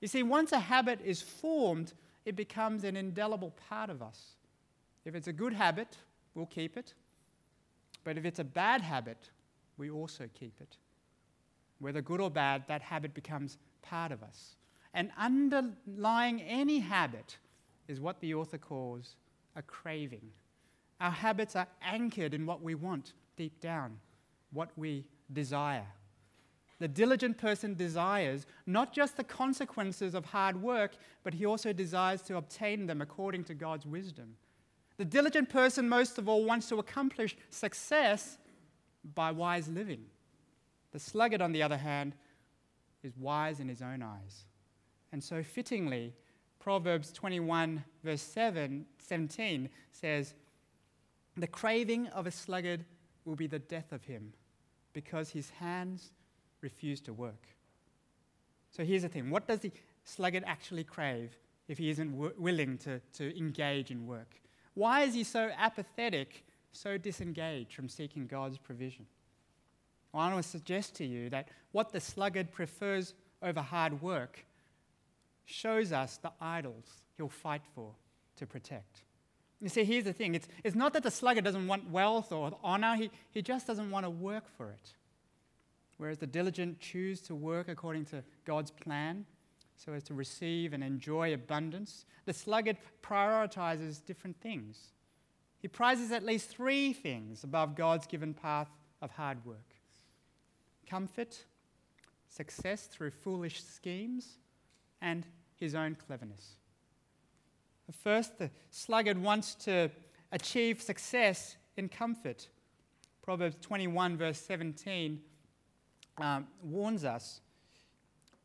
You 0.00 0.08
see, 0.08 0.24
once 0.24 0.50
a 0.50 0.58
habit 0.58 0.98
is 1.04 1.22
formed, 1.22 1.92
it 2.24 2.34
becomes 2.34 2.82
an 2.82 2.96
indelible 2.96 3.54
part 3.68 3.88
of 3.88 4.02
us. 4.02 4.32
If 5.04 5.14
it's 5.14 5.28
a 5.28 5.32
good 5.32 5.52
habit, 5.52 5.96
we'll 6.34 6.46
keep 6.46 6.76
it. 6.76 6.94
But 8.02 8.18
if 8.18 8.24
it's 8.24 8.40
a 8.40 8.44
bad 8.44 8.80
habit, 8.80 9.30
we 9.78 9.92
also 9.92 10.28
keep 10.34 10.60
it. 10.60 10.76
Whether 11.78 12.02
good 12.02 12.20
or 12.20 12.32
bad, 12.32 12.64
that 12.66 12.82
habit 12.82 13.14
becomes 13.14 13.56
part 13.80 14.10
of 14.10 14.24
us. 14.24 14.56
And 14.92 15.12
underlying 15.16 16.42
any 16.42 16.80
habit 16.80 17.38
is 17.86 18.00
what 18.00 18.18
the 18.18 18.34
author 18.34 18.58
calls 18.58 19.14
a 19.54 19.62
craving. 19.62 20.32
Our 21.00 21.12
habits 21.12 21.54
are 21.54 21.68
anchored 21.80 22.34
in 22.34 22.44
what 22.44 22.60
we 22.60 22.74
want 22.74 23.12
deep 23.36 23.60
down, 23.60 24.00
what 24.50 24.70
we 24.76 25.04
desire. 25.32 25.86
The 26.78 26.88
diligent 26.88 27.36
person 27.36 27.74
desires 27.74 28.46
not 28.66 28.92
just 28.92 29.16
the 29.16 29.24
consequences 29.24 30.14
of 30.14 30.24
hard 30.24 30.60
work, 30.60 30.92
but 31.22 31.34
he 31.34 31.44
also 31.44 31.72
desires 31.72 32.22
to 32.22 32.36
obtain 32.36 32.86
them 32.86 33.02
according 33.02 33.44
to 33.44 33.54
God's 33.54 33.86
wisdom. 33.86 34.36
The 34.96 35.04
diligent 35.04 35.50
person, 35.50 35.88
most 35.88 36.18
of 36.18 36.28
all, 36.28 36.44
wants 36.44 36.68
to 36.70 36.78
accomplish 36.78 37.36
success 37.50 38.38
by 39.14 39.30
wise 39.30 39.68
living. 39.68 40.04
The 40.92 40.98
sluggard, 40.98 41.42
on 41.42 41.52
the 41.52 41.62
other 41.62 41.76
hand, 41.76 42.14
is 43.02 43.16
wise 43.16 43.60
in 43.60 43.68
his 43.68 43.82
own 43.82 44.02
eyes. 44.02 44.44
And 45.12 45.22
so, 45.22 45.42
fittingly, 45.42 46.14
Proverbs 46.58 47.12
21, 47.12 47.82
verse 48.04 48.22
7, 48.22 48.84
17 48.98 49.68
says, 49.92 50.34
The 51.36 51.46
craving 51.46 52.08
of 52.08 52.26
a 52.26 52.30
sluggard 52.30 52.84
will 53.24 53.36
be 53.36 53.46
the 53.46 53.58
death 53.58 53.92
of 53.92 54.04
him, 54.04 54.32
because 54.92 55.30
his 55.30 55.50
hands 55.50 56.12
refuse 56.60 57.00
to 57.02 57.12
work. 57.12 57.48
So 58.70 58.84
here's 58.84 59.02
the 59.02 59.08
thing 59.08 59.30
what 59.30 59.46
does 59.46 59.60
the 59.60 59.72
sluggard 60.04 60.44
actually 60.46 60.84
crave 60.84 61.36
if 61.68 61.78
he 61.78 61.90
isn't 61.90 62.12
w- 62.12 62.34
willing 62.38 62.78
to, 62.78 63.00
to 63.14 63.36
engage 63.36 63.90
in 63.90 64.06
work? 64.06 64.40
Why 64.74 65.02
is 65.02 65.14
he 65.14 65.24
so 65.24 65.50
apathetic, 65.56 66.44
so 66.72 66.96
disengaged 66.96 67.74
from 67.74 67.88
seeking 67.88 68.26
God's 68.26 68.58
provision? 68.58 69.06
Well, 70.12 70.22
I 70.22 70.32
want 70.32 70.42
to 70.42 70.48
suggest 70.48 70.94
to 70.96 71.04
you 71.04 71.30
that 71.30 71.48
what 71.72 71.92
the 71.92 72.00
sluggard 72.00 72.50
prefers 72.50 73.14
over 73.42 73.60
hard 73.60 74.00
work 74.02 74.44
shows 75.44 75.92
us 75.92 76.18
the 76.18 76.32
idols 76.40 77.02
he'll 77.16 77.28
fight 77.28 77.62
for 77.74 77.92
to 78.36 78.46
protect. 78.46 79.02
You 79.60 79.68
see, 79.68 79.84
here's 79.84 80.04
the 80.04 80.12
thing 80.12 80.34
it's, 80.34 80.48
it's 80.64 80.76
not 80.76 80.92
that 80.94 81.02
the 81.02 81.10
sluggard 81.10 81.44
doesn't 81.44 81.66
want 81.66 81.90
wealth 81.90 82.32
or 82.32 82.56
honor, 82.62 82.96
he, 82.96 83.10
he 83.30 83.42
just 83.42 83.66
doesn't 83.66 83.90
want 83.90 84.06
to 84.06 84.10
work 84.10 84.44
for 84.56 84.70
it. 84.70 84.94
Whereas 85.98 86.18
the 86.18 86.26
diligent 86.26 86.80
choose 86.80 87.20
to 87.22 87.34
work 87.34 87.68
according 87.68 88.06
to 88.06 88.24
God's 88.46 88.70
plan 88.70 89.26
so 89.76 89.92
as 89.92 90.02
to 90.04 90.14
receive 90.14 90.72
and 90.72 90.82
enjoy 90.82 91.34
abundance, 91.34 92.06
the 92.24 92.32
sluggard 92.32 92.76
prioritizes 93.02 94.04
different 94.04 94.40
things. 94.40 94.92
He 95.58 95.68
prizes 95.68 96.10
at 96.10 96.24
least 96.24 96.48
three 96.48 96.92
things 96.92 97.44
above 97.44 97.74
God's 97.74 98.06
given 98.06 98.32
path 98.32 98.68
of 99.02 99.10
hard 99.10 99.44
work 99.44 99.76
comfort, 100.88 101.44
success 102.28 102.86
through 102.86 103.10
foolish 103.10 103.62
schemes, 103.62 104.38
and 105.00 105.24
his 105.54 105.74
own 105.74 105.94
cleverness. 105.94 106.56
First, 107.92 108.38
the 108.38 108.50
sluggard 108.70 109.18
wants 109.18 109.54
to 109.56 109.90
achieve 110.32 110.80
success 110.80 111.56
in 111.76 111.88
comfort. 111.88 112.48
Proverbs 113.22 113.56
21, 113.60 114.16
verse 114.16 114.40
17, 114.40 115.20
um, 116.18 116.46
warns 116.62 117.04
us 117.04 117.40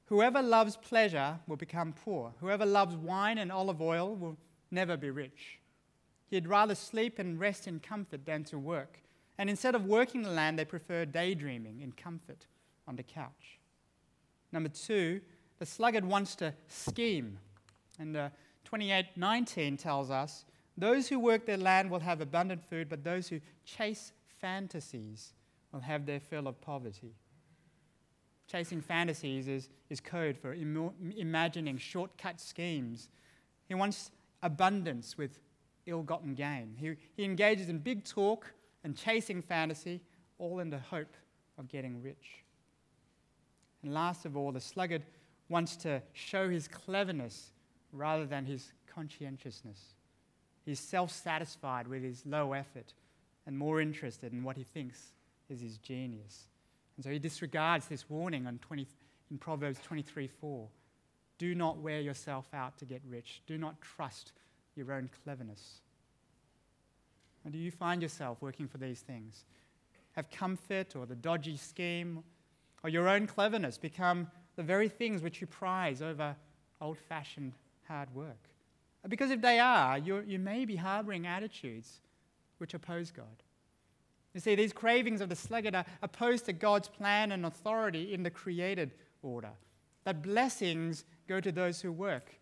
Whoever 0.05 0.41
loves 0.41 0.77
pleasure 0.77 1.39
will 1.47 1.55
become 1.55 1.93
poor. 1.93 2.31
Whoever 2.39 2.65
loves 2.65 2.95
wine 2.95 3.39
and 3.39 3.51
olive 3.51 3.81
oil 3.81 4.15
will 4.15 4.37
never 4.69 4.97
be 4.97 5.09
rich. 5.09 5.59
He'd 6.27 6.47
rather 6.47 6.75
sleep 6.75 7.17
and 7.17 7.39
rest 7.39 7.67
in 7.67 7.79
comfort 7.79 8.25
than 8.25 8.43
to 8.45 8.59
work. 8.59 8.99
And 9.37 9.49
instead 9.49 9.73
of 9.73 9.85
working 9.85 10.21
the 10.21 10.29
land, 10.29 10.59
they 10.59 10.65
prefer 10.65 11.05
daydreaming 11.05 11.81
in 11.81 11.91
comfort 11.91 12.45
on 12.87 12.95
the 12.95 13.03
couch. 13.03 13.59
Number 14.51 14.69
two, 14.69 15.21
the 15.57 15.65
sluggard 15.65 16.05
wants 16.05 16.35
to 16.35 16.53
scheme. 16.67 17.39
And 17.99 18.15
uh, 18.15 18.29
28:19 18.65 19.77
tells 19.77 20.09
us, 20.09 20.45
"Those 20.77 21.07
who 21.07 21.19
work 21.19 21.45
their 21.45 21.57
land 21.57 21.89
will 21.89 22.01
have 22.01 22.19
abundant 22.19 22.63
food, 22.65 22.89
but 22.89 23.03
those 23.03 23.29
who 23.29 23.39
chase 23.63 24.11
fantasies 24.39 25.33
will 25.71 25.81
have 25.81 26.05
their 26.05 26.19
fill 26.19 26.47
of 26.47 26.59
poverty." 26.59 27.15
Chasing 28.47 28.81
fantasies 28.81 29.47
is, 29.47 29.69
is 29.89 29.99
code 29.99 30.37
for 30.37 30.53
Im- 30.53 30.93
imagining 31.15 31.77
shortcut 31.77 32.39
schemes. 32.39 33.09
He 33.67 33.73
wants 33.73 34.11
abundance 34.43 35.17
with 35.17 35.39
ill 35.87 36.03
gotten 36.03 36.35
gain. 36.35 36.75
He, 36.77 36.95
he 37.15 37.23
engages 37.23 37.69
in 37.69 37.79
big 37.79 38.03
talk 38.03 38.53
and 38.83 38.95
chasing 38.95 39.41
fantasy, 39.41 40.01
all 40.37 40.59
in 40.59 40.69
the 40.69 40.79
hope 40.79 41.15
of 41.57 41.67
getting 41.67 42.01
rich. 42.01 42.43
And 43.81 43.93
last 43.93 44.25
of 44.25 44.37
all, 44.37 44.51
the 44.51 44.61
sluggard 44.61 45.05
wants 45.49 45.75
to 45.77 46.01
show 46.13 46.49
his 46.49 46.67
cleverness 46.67 47.51
rather 47.95 48.25
than 48.25 48.45
his 48.45 48.71
conscientiousness. 48.93 49.79
He's 50.65 50.79
self 50.79 51.11
satisfied 51.11 51.87
with 51.87 52.03
his 52.03 52.25
low 52.25 52.53
effort 52.53 52.93
and 53.45 53.57
more 53.57 53.79
interested 53.79 54.33
in 54.33 54.43
what 54.43 54.57
he 54.57 54.63
thinks 54.63 55.13
is 55.49 55.61
his 55.61 55.77
genius. 55.77 56.47
And 56.97 57.03
so 57.03 57.11
he 57.11 57.19
disregards 57.19 57.87
this 57.87 58.09
warning 58.09 58.47
on 58.47 58.59
20, 58.59 58.87
in 59.31 59.37
Proverbs 59.37 59.79
23 59.83 60.27
4. 60.27 60.67
Do 61.37 61.53
not 61.53 61.77
wear 61.77 61.99
yourself 61.99 62.45
out 62.53 62.77
to 62.77 62.85
get 62.85 63.01
rich. 63.07 63.41
Do 63.45 63.57
not 63.57 63.81
trust 63.81 64.31
your 64.75 64.91
own 64.93 65.09
cleverness. 65.23 65.81
And 67.43 67.53
do 67.53 67.59
you 67.59 67.71
find 67.71 68.01
yourself 68.01 68.37
working 68.41 68.67
for 68.67 68.77
these 68.77 69.01
things? 69.01 69.43
Have 70.13 70.31
comfort 70.31 70.95
or 70.95 71.05
the 71.05 71.15
dodgy 71.15 71.57
scheme 71.57 72.23
or 72.83 72.89
your 72.89 73.09
own 73.09 73.27
cleverness 73.27 73.77
become 73.77 74.27
the 74.55 74.63
very 74.63 74.87
things 74.87 75.21
which 75.21 75.41
you 75.41 75.47
prize 75.47 76.01
over 76.01 76.35
old 76.81 76.97
fashioned 76.97 77.53
hard 77.87 78.13
work? 78.13 78.49
Because 79.07 79.31
if 79.31 79.41
they 79.41 79.59
are, 79.59 79.97
you 79.97 80.23
you 80.25 80.39
may 80.39 80.65
be 80.65 80.75
harboring 80.75 81.27
attitudes 81.27 82.01
which 82.57 82.73
oppose 82.73 83.11
God. 83.11 83.43
You 84.33 84.41
see, 84.41 84.55
these 84.55 84.73
cravings 84.73 85.21
of 85.21 85.29
the 85.29 85.35
sluggard 85.35 85.75
are 85.75 85.85
opposed 86.01 86.45
to 86.45 86.53
God's 86.53 86.89
plan 86.89 87.31
and 87.31 87.45
authority 87.45 88.13
in 88.13 88.23
the 88.23 88.29
created 88.29 88.91
order. 89.21 89.51
That 90.03 90.21
blessings 90.21 91.05
go 91.27 91.39
to 91.39 91.51
those 91.51 91.81
who 91.81 91.91
work. 91.91 92.35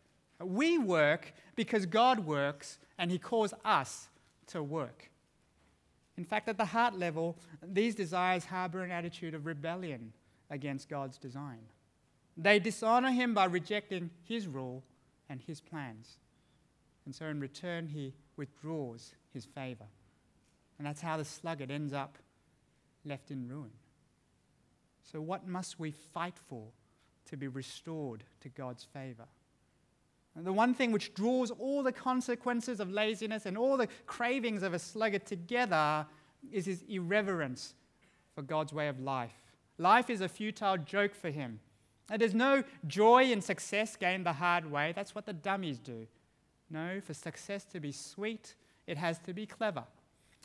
We 0.43 0.77
work 0.77 1.33
because 1.55 1.85
God 1.85 2.25
works 2.25 2.79
and 2.97 3.11
He 3.11 3.19
calls 3.19 3.53
us 3.63 4.09
to 4.47 4.63
work. 4.63 5.09
In 6.17 6.23
fact, 6.23 6.49
at 6.49 6.57
the 6.57 6.65
heart 6.65 6.97
level, 6.97 7.37
these 7.61 7.95
desires 7.95 8.45
harbor 8.45 8.83
an 8.83 8.91
attitude 8.91 9.33
of 9.33 9.45
rebellion 9.45 10.13
against 10.49 10.89
God's 10.89 11.17
design. 11.17 11.59
They 12.35 12.59
dishonor 12.59 13.11
Him 13.11 13.33
by 13.33 13.45
rejecting 13.45 14.09
His 14.23 14.47
rule 14.47 14.83
and 15.33 15.41
His 15.41 15.59
plans. 15.59 16.19
And 17.05 17.15
so, 17.15 17.25
in 17.25 17.39
return, 17.39 17.87
He 17.87 18.13
withdraws 18.37 19.15
His 19.33 19.45
favor. 19.45 19.87
And 20.77 20.87
that's 20.87 21.01
how 21.01 21.17
the 21.17 21.25
sluggard 21.25 21.71
ends 21.71 21.91
up 21.91 22.19
left 23.03 23.31
in 23.31 23.49
ruin. 23.49 23.71
So, 25.11 25.19
what 25.19 25.47
must 25.47 25.79
we 25.79 25.89
fight 25.89 26.35
for 26.37 26.67
to 27.25 27.35
be 27.35 27.47
restored 27.47 28.23
to 28.41 28.49
God's 28.49 28.83
favor? 28.83 29.25
The 30.35 30.53
one 30.53 30.75
thing 30.75 30.91
which 30.91 31.15
draws 31.15 31.49
all 31.49 31.81
the 31.81 31.91
consequences 31.91 32.79
of 32.79 32.91
laziness 32.91 33.47
and 33.47 33.57
all 33.57 33.75
the 33.75 33.87
cravings 34.05 34.61
of 34.61 34.73
a 34.73 34.79
sluggard 34.79 35.25
together 35.25 36.05
is 36.51 36.65
his 36.65 36.83
irreverence 36.87 37.73
for 38.35 38.43
God's 38.43 38.73
way 38.73 38.87
of 38.87 38.99
life. 38.99 39.33
Life 39.79 40.09
is 40.09 40.21
a 40.21 40.29
futile 40.29 40.77
joke 40.77 41.15
for 41.15 41.31
him. 41.31 41.59
There's 42.09 42.33
no 42.33 42.63
joy 42.85 43.31
in 43.31 43.41
success 43.41 43.95
gained 43.95 44.25
the 44.25 44.33
hard 44.33 44.69
way. 44.69 44.93
That's 44.95 45.15
what 45.15 45.25
the 45.25 45.33
dummies 45.33 45.79
do. 45.79 46.07
No, 46.69 46.99
for 47.01 47.13
success 47.13 47.63
to 47.65 47.79
be 47.79 47.91
sweet, 47.91 48.55
it 48.87 48.97
has 48.97 49.19
to 49.19 49.33
be 49.33 49.45
clever. 49.45 49.83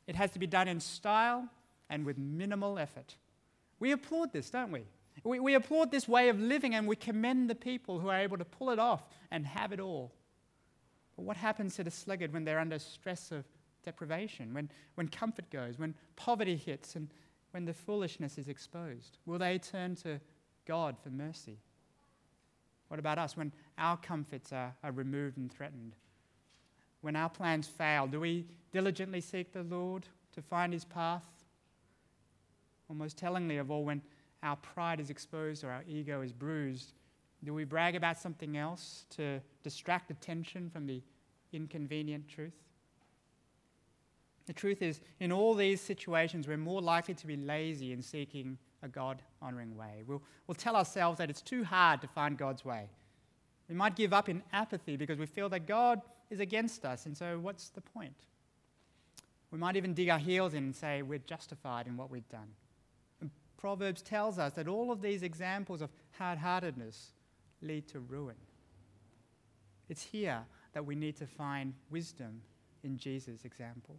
It 0.06 0.14
has 0.14 0.30
to 0.32 0.38
be 0.38 0.46
done 0.46 0.68
in 0.68 0.80
style 0.80 1.48
and 1.90 2.04
with 2.04 2.18
minimal 2.18 2.78
effort. 2.78 3.16
We 3.80 3.92
applaud 3.92 4.32
this, 4.32 4.50
don't 4.50 4.70
we? 4.70 4.82
We, 5.24 5.40
we 5.40 5.54
applaud 5.54 5.90
this 5.90 6.06
way 6.06 6.28
of 6.28 6.38
living 6.38 6.74
and 6.74 6.86
we 6.86 6.96
commend 6.96 7.50
the 7.50 7.54
people 7.54 7.98
who 7.98 8.08
are 8.08 8.18
able 8.18 8.38
to 8.38 8.44
pull 8.44 8.70
it 8.70 8.78
off 8.78 9.02
and 9.30 9.46
have 9.46 9.72
it 9.72 9.80
all. 9.80 10.12
But 11.16 11.24
what 11.24 11.36
happens 11.36 11.74
to 11.76 11.84
the 11.84 11.90
sluggard 11.90 12.32
when 12.32 12.44
they're 12.44 12.60
under 12.60 12.78
stress 12.78 13.32
of 13.32 13.44
deprivation, 13.84 14.54
when, 14.54 14.70
when 14.94 15.08
comfort 15.08 15.50
goes, 15.50 15.78
when 15.78 15.94
poverty 16.14 16.56
hits, 16.56 16.94
and 16.94 17.08
when 17.50 17.64
the 17.64 17.74
foolishness 17.74 18.38
is 18.38 18.48
exposed? 18.48 19.18
Will 19.26 19.38
they 19.38 19.58
turn 19.58 19.96
to 19.96 20.20
God 20.68 20.96
for 21.02 21.08
mercy? 21.08 21.56
What 22.88 23.00
about 23.00 23.18
us 23.18 23.36
when 23.36 23.52
our 23.78 23.96
comforts 23.96 24.52
are, 24.52 24.74
are 24.84 24.92
removed 24.92 25.38
and 25.38 25.50
threatened? 25.50 25.96
When 27.00 27.16
our 27.16 27.28
plans 27.28 27.66
fail, 27.66 28.06
do 28.06 28.20
we 28.20 28.44
diligently 28.70 29.20
seek 29.20 29.52
the 29.52 29.62
Lord 29.62 30.06
to 30.34 30.42
find 30.42 30.72
his 30.72 30.84
path? 30.84 31.24
Almost 32.88 33.16
tellingly 33.16 33.56
of 33.56 33.70
all, 33.70 33.84
when 33.84 34.02
our 34.42 34.56
pride 34.56 35.00
is 35.00 35.10
exposed 35.10 35.64
or 35.64 35.70
our 35.70 35.84
ego 35.88 36.22
is 36.22 36.32
bruised, 36.32 36.92
do 37.44 37.54
we 37.54 37.64
brag 37.64 37.94
about 37.96 38.18
something 38.18 38.56
else 38.56 39.06
to 39.10 39.40
distract 39.62 40.10
attention 40.10 40.70
from 40.70 40.86
the 40.86 41.02
inconvenient 41.52 42.28
truth? 42.28 42.52
The 44.46 44.52
truth 44.52 44.82
is, 44.82 45.00
in 45.20 45.30
all 45.30 45.54
these 45.54 45.80
situations, 45.80 46.48
we're 46.48 46.56
more 46.56 46.80
likely 46.80 47.14
to 47.14 47.26
be 47.26 47.36
lazy 47.36 47.92
in 47.92 48.02
seeking 48.02 48.58
a 48.82 48.88
God 48.88 49.22
honoring 49.42 49.76
way. 49.76 50.02
We'll, 50.06 50.22
we'll 50.46 50.54
tell 50.54 50.76
ourselves 50.76 51.18
that 51.18 51.30
it's 51.30 51.42
too 51.42 51.64
hard 51.64 52.00
to 52.00 52.08
find 52.08 52.36
God's 52.36 52.64
way. 52.64 52.88
We 53.68 53.74
might 53.74 53.96
give 53.96 54.12
up 54.12 54.28
in 54.28 54.42
apathy 54.52 54.96
because 54.96 55.18
we 55.18 55.26
feel 55.26 55.48
that 55.50 55.66
God 55.66 56.00
is 56.30 56.40
against 56.40 56.84
us, 56.84 57.06
and 57.06 57.16
so 57.16 57.38
what's 57.38 57.70
the 57.70 57.80
point? 57.80 58.26
We 59.50 59.58
might 59.58 59.76
even 59.76 59.94
dig 59.94 60.08
our 60.10 60.18
heels 60.18 60.54
in 60.54 60.64
and 60.64 60.76
say 60.76 61.02
we're 61.02 61.18
justified 61.18 61.86
in 61.86 61.96
what 61.96 62.10
we've 62.10 62.28
done. 62.28 62.48
Proverbs 63.56 64.02
tells 64.02 64.38
us 64.38 64.54
that 64.54 64.68
all 64.68 64.92
of 64.92 65.02
these 65.02 65.22
examples 65.22 65.82
of 65.82 65.90
hard 66.16 66.38
heartedness 66.38 67.12
lead 67.60 67.88
to 67.88 67.98
ruin. 67.98 68.36
It's 69.88 70.02
here 70.02 70.40
that 70.74 70.86
we 70.86 70.94
need 70.94 71.16
to 71.16 71.26
find 71.26 71.74
wisdom 71.90 72.40
in 72.84 72.96
Jesus' 72.96 73.44
example. 73.44 73.96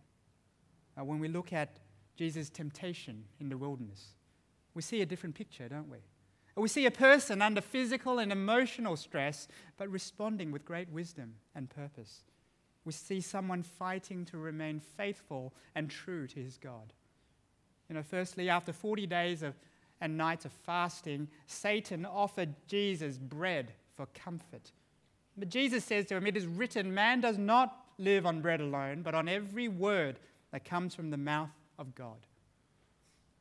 Uh, 0.98 1.04
when 1.04 1.20
we 1.20 1.28
look 1.28 1.52
at 1.52 1.80
Jesus' 2.16 2.50
temptation 2.50 3.26
in 3.40 3.50
the 3.50 3.58
wilderness, 3.58 4.14
we 4.74 4.82
see 4.82 5.02
a 5.02 5.06
different 5.06 5.36
picture, 5.36 5.68
don't 5.68 5.90
we? 5.90 6.00
We 6.56 6.68
see 6.68 6.86
a 6.86 6.92
person 6.92 7.42
under 7.42 7.62
physical 7.62 8.20
and 8.20 8.32
emotional 8.32 8.98
stress, 8.98 9.48
but 9.78 9.90
responding 9.90 10.52
with 10.52 10.66
great 10.66 10.90
wisdom 10.90 11.36
and 11.56 11.70
purpose. 11.70 12.24
We 12.84 12.92
see 12.92 13.22
someone 13.22 13.64
fighting 13.64 14.26
to 14.26 14.38
remain 14.38 14.80
faithful 14.80 15.54
and 15.76 15.90
true 15.90 16.28
to 16.28 16.40
his 16.40 16.58
God. 16.58 16.94
You 17.88 17.96
know, 17.96 18.04
firstly, 18.04 18.50
after 18.50 18.74
40 18.74 19.08
days 19.08 19.42
of, 19.42 19.56
and 20.02 20.18
nights 20.18 20.46
of 20.46 20.52
fasting, 20.52 21.28
Satan 21.48 22.06
offered 22.06 22.54
Jesus 22.68 23.18
bread 23.18 23.74
for 23.96 24.08
comfort. 24.08 24.72
But 25.38 25.50
Jesus 25.50 25.84
says 25.84 26.06
to 26.06 26.16
him, 26.16 26.28
It 26.28 26.38
is 26.38 26.46
written, 26.46 26.94
man 26.94 27.22
does 27.22 27.38
not 27.38 27.86
live 27.98 28.26
on 28.26 28.42
bread 28.42 28.62
alone, 28.62 29.02
but 29.02 29.16
on 29.16 29.28
every 29.28 29.68
word 29.68 30.20
that 30.52 30.66
comes 30.66 30.96
from 30.96 31.10
the 31.10 31.18
mouth 31.18 31.50
of 31.78 31.96
God. 31.96 32.26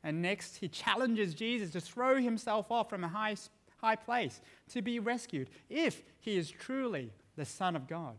And 0.09 0.23
next, 0.23 0.57
he 0.57 0.69
challenges 0.69 1.35
Jesus 1.35 1.71
to 1.73 1.83
throw 1.83 2.17
himself 2.19 2.73
off 2.73 2.89
from 2.89 3.05
a 3.05 3.09
high, 3.09 3.37
high 3.77 3.97
place 3.97 4.41
to 4.71 4.81
be 4.81 5.01
rescued 5.01 5.51
if 5.69 6.03
he 6.19 6.39
is 6.39 6.51
truly 6.51 7.13
the 7.37 7.45
Son 7.45 7.77
of 7.77 7.87
God. 7.87 8.17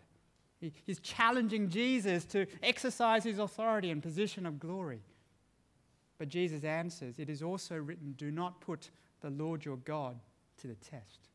He, 0.62 0.72
he's 0.86 1.00
challenging 1.00 1.68
Jesus 1.68 2.26
to 2.26 2.46
exercise 2.62 3.24
his 3.24 3.40
authority 3.40 3.90
and 3.90 4.04
position 4.04 4.46
of 4.46 4.60
glory. 4.60 5.02
But 6.20 6.30
Jesus 6.30 6.64
answers, 6.64 7.18
It 7.18 7.28
is 7.28 7.42
also 7.42 7.78
written, 7.78 8.14
Do 8.20 8.30
not 8.30 8.62
put 8.62 8.92
the 9.22 9.32
Lord 9.32 9.66
your 9.66 9.78
God 9.78 10.20
to 10.62 10.68
the 10.68 10.76
test. 10.76 11.30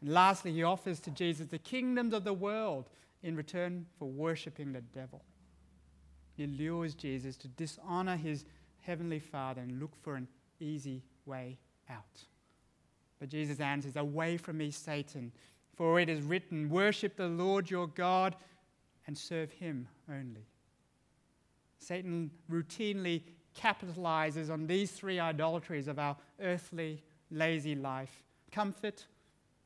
And 0.00 0.12
lastly, 0.12 0.52
he 0.52 0.64
offers 0.64 0.98
to 0.98 1.12
Jesus 1.12 1.46
the 1.46 1.58
kingdoms 1.58 2.14
of 2.14 2.24
the 2.24 2.34
world 2.34 2.90
in 3.22 3.36
return 3.36 3.86
for 3.96 4.08
worshipping 4.08 4.72
the 4.72 4.80
devil. 4.80 5.22
He 6.34 6.48
lures 6.48 6.96
Jesus 6.96 7.36
to 7.36 7.46
dishonor 7.48 8.16
his 8.16 8.44
heavenly 8.82 9.18
Father 9.18 9.62
and 9.62 9.80
look 9.80 9.94
for 10.02 10.16
an 10.16 10.28
easy 10.60 11.02
way 11.26 11.58
out. 11.90 12.24
But 13.18 13.28
Jesus 13.28 13.60
answers, 13.60 13.96
Away 13.96 14.36
from 14.36 14.58
me, 14.58 14.70
Satan, 14.70 15.32
for 15.74 15.98
it 16.00 16.08
is 16.08 16.22
written, 16.22 16.68
Worship 16.68 17.16
the 17.16 17.28
Lord 17.28 17.70
your 17.70 17.86
God 17.86 18.36
and 19.06 19.16
serve 19.16 19.50
him 19.52 19.88
only. 20.10 20.46
Satan 21.78 22.30
routinely 22.50 23.22
capitalizes 23.60 24.50
on 24.50 24.66
these 24.66 24.92
three 24.92 25.18
idolatries 25.18 25.88
of 25.88 25.98
our 25.98 26.16
earthly, 26.40 27.02
lazy 27.30 27.74
life 27.74 28.22
comfort, 28.50 29.06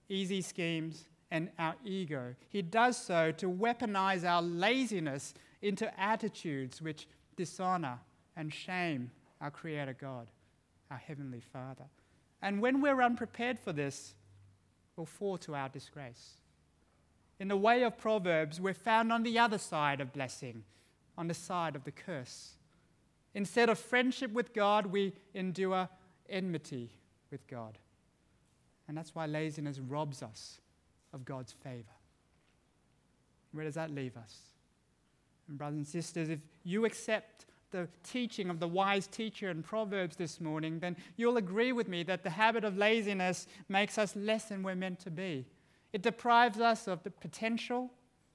easy 0.08 0.40
schemes, 0.40 1.06
and 1.30 1.50
our 1.58 1.74
ego. 1.84 2.34
He 2.48 2.62
does 2.62 2.96
so 2.96 3.32
to 3.32 3.50
weaponize 3.50 4.24
our 4.24 4.40
laziness 4.40 5.34
into 5.60 6.00
attitudes 6.00 6.80
which 6.80 7.08
dishonor 7.36 7.98
and 8.36 8.52
shame 8.52 9.10
our 9.40 9.50
Creator 9.50 9.96
God, 10.00 10.30
our 10.90 10.96
Heavenly 10.98 11.40
Father. 11.52 11.84
And 12.42 12.60
when 12.60 12.80
we're 12.80 13.02
unprepared 13.02 13.58
for 13.58 13.72
this, 13.72 14.14
we'll 14.96 15.06
fall 15.06 15.38
to 15.38 15.54
our 15.54 15.68
disgrace. 15.68 16.34
In 17.38 17.48
the 17.48 17.56
way 17.56 17.82
of 17.82 17.98
Proverbs, 17.98 18.60
we're 18.60 18.74
found 18.74 19.12
on 19.12 19.22
the 19.22 19.38
other 19.38 19.58
side 19.58 20.00
of 20.00 20.12
blessing, 20.12 20.64
on 21.18 21.28
the 21.28 21.34
side 21.34 21.76
of 21.76 21.84
the 21.84 21.90
curse. 21.90 22.52
Instead 23.34 23.68
of 23.68 23.78
friendship 23.78 24.32
with 24.32 24.54
God, 24.54 24.86
we 24.86 25.12
endure 25.34 25.88
enmity 26.28 26.90
with 27.30 27.46
God. 27.46 27.78
And 28.88 28.96
that's 28.96 29.14
why 29.14 29.26
laziness 29.26 29.78
robs 29.78 30.22
us 30.22 30.60
of 31.12 31.24
God's 31.24 31.52
favor. 31.52 31.84
Where 33.52 33.64
does 33.64 33.74
that 33.74 33.90
leave 33.90 34.16
us? 34.16 34.38
And, 35.48 35.58
brothers 35.58 35.76
and 35.76 35.86
sisters, 35.86 36.28
if 36.28 36.40
you 36.64 36.84
accept 36.84 37.46
the 37.70 37.88
teaching 38.02 38.50
of 38.50 38.60
the 38.60 38.68
wise 38.68 39.06
teacher 39.06 39.50
in 39.50 39.62
Proverbs 39.62 40.16
this 40.16 40.40
morning, 40.40 40.78
then 40.78 40.96
you'll 41.16 41.36
agree 41.36 41.72
with 41.72 41.88
me 41.88 42.02
that 42.04 42.22
the 42.22 42.30
habit 42.30 42.64
of 42.64 42.76
laziness 42.76 43.46
makes 43.68 43.98
us 43.98 44.14
less 44.16 44.44
than 44.44 44.62
we're 44.62 44.74
meant 44.74 45.00
to 45.00 45.10
be. 45.10 45.46
It 45.92 46.02
deprives 46.02 46.60
us 46.60 46.86
of 46.86 47.02
the 47.02 47.10
potential, 47.10 47.90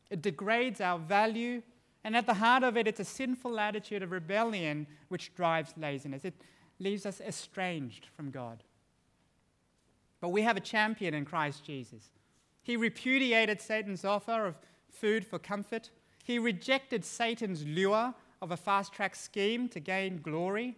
it 0.09 0.21
degrades 0.21 0.81
our 0.81 0.99
value, 0.99 1.61
and 2.03 2.15
at 2.15 2.25
the 2.25 2.33
heart 2.33 2.63
of 2.63 2.77
it, 2.77 2.87
it's 2.87 2.99
a 2.99 3.05
sinful 3.05 3.59
attitude 3.59 4.01
of 4.03 4.11
rebellion 4.11 4.87
which 5.09 5.33
drives 5.35 5.73
laziness. 5.77 6.25
It 6.25 6.33
leaves 6.79 7.05
us 7.05 7.21
estranged 7.21 8.07
from 8.15 8.31
God. 8.31 8.63
But 10.19 10.29
we 10.29 10.41
have 10.41 10.57
a 10.57 10.61
champion 10.61 11.13
in 11.13 11.25
Christ 11.25 11.63
Jesus. 11.63 12.09
He 12.63 12.75
repudiated 12.75 13.61
Satan's 13.61 14.05
offer 14.05 14.45
of 14.47 14.55
food 14.89 15.25
for 15.25 15.39
comfort. 15.39 15.89
He 16.23 16.39
rejected 16.39 17.05
Satan's 17.05 17.65
lure 17.65 18.13
of 18.41 18.51
a 18.51 18.57
fast 18.57 18.93
track 18.93 19.15
scheme 19.15 19.69
to 19.69 19.79
gain 19.79 20.21
glory. 20.21 20.77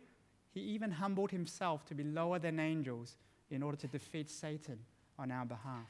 He 0.51 0.59
even 0.59 0.91
humbled 0.91 1.31
himself 1.31 1.85
to 1.85 1.95
be 1.95 2.03
lower 2.03 2.39
than 2.39 2.59
angels 2.59 3.17
in 3.49 3.63
order 3.63 3.77
to 3.77 3.87
defeat 3.87 4.29
Satan 4.29 4.79
on 5.17 5.31
our 5.31 5.45
behalf. 5.45 5.89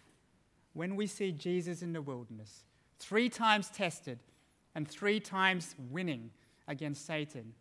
When 0.73 0.95
we 0.95 1.07
see 1.07 1.31
Jesus 1.31 1.81
in 1.81 1.93
the 1.93 2.01
wilderness, 2.01 2.63
three 2.99 3.29
times 3.29 3.69
tested, 3.69 4.19
and 4.75 4.87
three 4.87 5.19
times 5.19 5.75
winning 5.91 6.31
against 6.67 7.05
Satan 7.05 7.53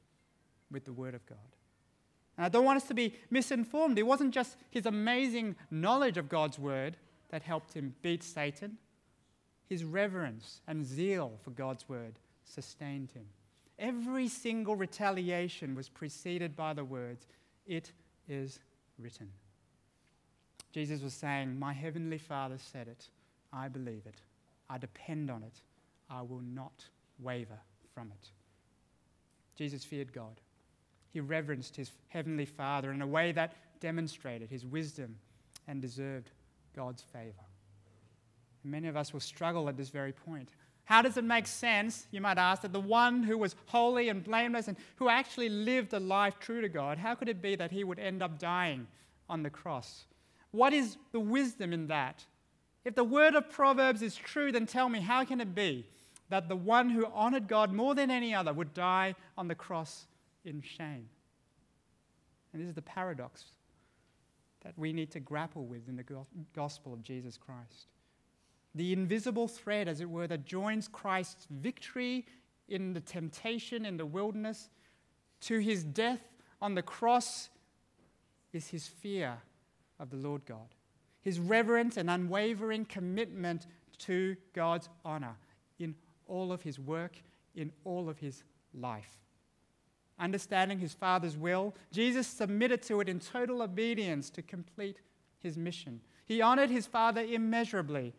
with 0.71 0.85
the 0.85 0.93
Word 0.93 1.15
of 1.15 1.25
God. 1.27 1.39
And 2.37 2.47
I 2.47 2.49
don't 2.49 2.65
want 2.65 2.77
us 2.77 2.89
to 2.89 2.95
be 2.95 3.15
misinformed. 3.31 3.99
It 3.99 4.05
wasn't 4.05 4.33
just 4.33 4.57
his 4.71 4.87
amazing 4.87 5.57
knowledge 5.71 6.17
of 6.17 6.29
God's 6.29 6.59
Word 6.59 6.97
that 7.31 7.43
helped 7.43 7.75
him 7.75 7.95
beat 8.03 8.23
Satan, 8.23 8.79
his 9.69 9.85
reverence 9.85 10.61
and 10.67 10.85
zeal 10.85 11.33
for 11.43 11.51
God's 11.51 11.89
Word 11.89 12.15
sustained 12.45 13.11
him. 13.13 13.27
Every 13.79 14.29
single 14.29 14.77
retaliation 14.77 15.75
was 15.75 15.89
preceded 15.89 16.55
by 16.57 16.73
the 16.73 16.85
words, 16.85 17.27
It 17.67 17.93
is 18.29 18.61
written. 18.99 19.29
Jesus 20.73 21.03
was 21.03 21.15
saying, 21.15 21.59
My 21.59 21.73
heavenly 21.73 22.19
Father 22.19 22.59
said 22.59 22.89
it. 22.89 23.09
I 23.53 23.69
believe 23.69 24.07
it. 24.07 24.23
I 24.71 24.79
depend 24.79 25.31
on 25.31 25.43
it. 25.43 25.61
I 26.09 26.23
will 26.23 26.41
not 26.41 26.85
waver 27.19 27.59
from 27.95 28.11
it. 28.11 28.31
Jesus 29.57 29.85
feared 29.85 30.13
God. 30.13 30.41
He 31.11 31.21
reverenced 31.21 31.77
his 31.77 31.93
heavenly 32.09 32.47
Father 32.47 32.91
in 32.91 33.03
a 33.03 33.07
way 33.07 33.33
that 33.33 33.55
demonstrated 33.81 34.49
his 34.49 34.65
wisdom 34.65 35.17
and 35.69 35.83
deserved 35.83 36.31
God's 36.75 37.03
favor. 37.03 37.45
And 38.63 38.73
many 38.73 38.89
of 38.89 38.97
us 38.97 39.13
will 39.13 39.21
struggle 39.21 39.69
at 39.69 39.77
this 39.77 39.91
very 39.91 40.13
point. 40.13 40.51
How 40.93 41.01
does 41.01 41.17
it 41.17 41.25
make 41.25 41.47
sense, 41.47 42.07
you 42.11 42.21
might 42.21 42.37
ask, 42.37 42.61
that 42.61 42.75
the 42.75 42.79
one 42.79 43.23
who 43.23 43.39
was 43.39 43.57
holy 43.65 44.11
and 44.11 44.23
blameless 44.23 44.69
and 44.69 44.77
who 44.97 45.09
actually 45.09 45.49
lived 45.49 45.95
a 45.95 45.99
life 45.99 46.39
true 46.39 46.61
to 46.61 46.69
God, 46.69 46.99
how 46.99 47.15
could 47.15 47.31
it 47.31 47.41
be 47.41 47.57
that 47.57 47.71
he 47.71 47.83
would 47.83 47.99
end 47.99 48.23
up 48.23 48.39
dying 48.39 48.87
on 49.27 49.43
the 49.43 49.49
cross? 49.49 50.05
What 50.51 50.75
is 50.75 50.99
the 51.13 51.19
wisdom 51.19 51.73
in 51.73 51.87
that? 51.87 52.27
If 52.85 52.95
the 52.95 53.05
word 53.05 53.35
of 53.35 53.49
Proverbs 53.49 54.03
is 54.03 54.15
true, 54.15 54.53
then 54.53 54.67
tell 54.67 54.91
me, 54.91 55.01
how 55.01 55.25
can 55.25 55.41
it 55.41 55.55
be 55.55 55.87
that 56.29 56.51
the 56.51 56.57
one 56.57 56.91
who 56.91 57.07
honored 57.07 57.49
God 57.49 57.73
more 57.73 57.95
than 57.95 58.11
any 58.11 58.35
other 58.35 58.53
would 58.53 58.75
die 58.75 59.15
on 59.39 59.49
the 59.49 59.55
cross 59.55 60.05
in 60.45 60.61
shame? 60.61 61.09
And 62.53 62.61
this 62.61 62.69
is 62.69 62.75
the 62.75 62.83
paradox 62.83 63.47
that 64.63 64.75
we 64.77 64.93
need 64.93 65.11
to 65.13 65.21
grapple 65.21 65.65
with 65.65 65.89
in 65.89 65.97
the 65.97 66.05
gospel 66.55 66.93
of 66.93 67.03
Jesus 67.03 67.39
Christ. 67.39 67.87
The 68.75 68.93
invisible 68.93 69.49
thread, 69.49 69.89
as 69.89 70.01
it 70.01 70.09
were, 70.09 70.27
that 70.27 70.45
joins 70.45 70.89
Christ's 70.89 71.47
victory 71.51 72.27
in 72.69 72.95
the 72.95 73.01
temptation 73.01 73.85
in 73.85 73.97
the 73.97 74.07
wilderness 74.07 74.71
to 75.43 75.59
his 75.59 75.85
death 75.85 76.21
on 76.61 76.75
the 76.75 76.83
cross 76.83 77.51
is 78.53 78.69
his 78.69 78.87
fear 78.87 79.39
of 79.99 80.11
the 80.11 80.17
Lord 80.17 80.45
God, 80.47 80.75
his 81.21 81.39
reverent 81.39 81.97
and 81.97 82.09
unwavering 82.09 82.85
commitment 82.85 83.67
to 83.99 84.37
God's 84.53 84.89
honor 85.05 85.37
in 85.79 85.95
all 86.27 86.53
of 86.53 86.63
his 86.63 86.79
work, 86.79 87.21
in 87.55 87.73
all 87.85 88.09
of 88.09 88.19
his 88.19 88.45
life 88.73 89.19
understanding 90.23 90.79
his 90.79 90.95
Father's 90.95 91.37
will, 91.37 91.75
Jesus 91.91 92.27
submitted 92.27 92.81
to 92.83 93.01
it 93.01 93.09
in 93.09 93.19
total 93.19 93.61
obedience 93.61 94.31
to 94.31 94.41
complete 94.41 94.99
his 95.41 95.59
mission. 95.59 96.01
He 96.25 96.41
honored 96.41 96.71
his 96.71 96.87
Father 96.87 97.23
immeasurably, 97.23 98.15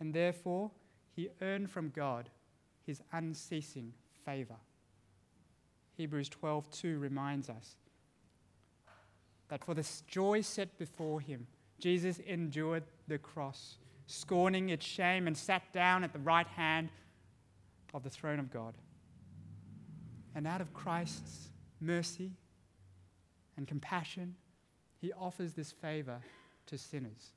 and 0.00 0.12
therefore 0.12 0.70
he 1.12 1.28
earned 1.40 1.70
from 1.70 1.90
God 1.90 2.30
his 2.86 3.02
unceasing 3.12 3.92
favor. 4.24 4.56
Hebrews 5.96 6.28
12:2 6.28 6.98
reminds 6.98 7.48
us 7.48 7.76
that 9.48 9.64
for 9.64 9.74
the 9.74 9.88
joy 10.06 10.40
set 10.40 10.76
before 10.78 11.20
him, 11.20 11.46
Jesus 11.78 12.18
endured 12.18 12.84
the 13.06 13.18
cross, 13.18 13.78
scorning 14.06 14.70
its 14.70 14.84
shame, 14.84 15.26
and 15.26 15.36
sat 15.36 15.72
down 15.72 16.02
at 16.02 16.12
the 16.12 16.18
right 16.18 16.46
hand 16.46 16.88
of 17.92 18.02
the 18.02 18.10
throne 18.10 18.40
of 18.40 18.50
God. 18.50 18.74
And 20.34 20.46
out 20.46 20.60
of 20.60 20.74
Christ's 20.74 21.50
mercy 21.80 22.32
and 23.56 23.68
compassion, 23.68 24.34
he 25.00 25.12
offers 25.12 25.54
this 25.54 25.70
favor 25.70 26.20
to 26.66 26.78
sinners. 26.78 27.32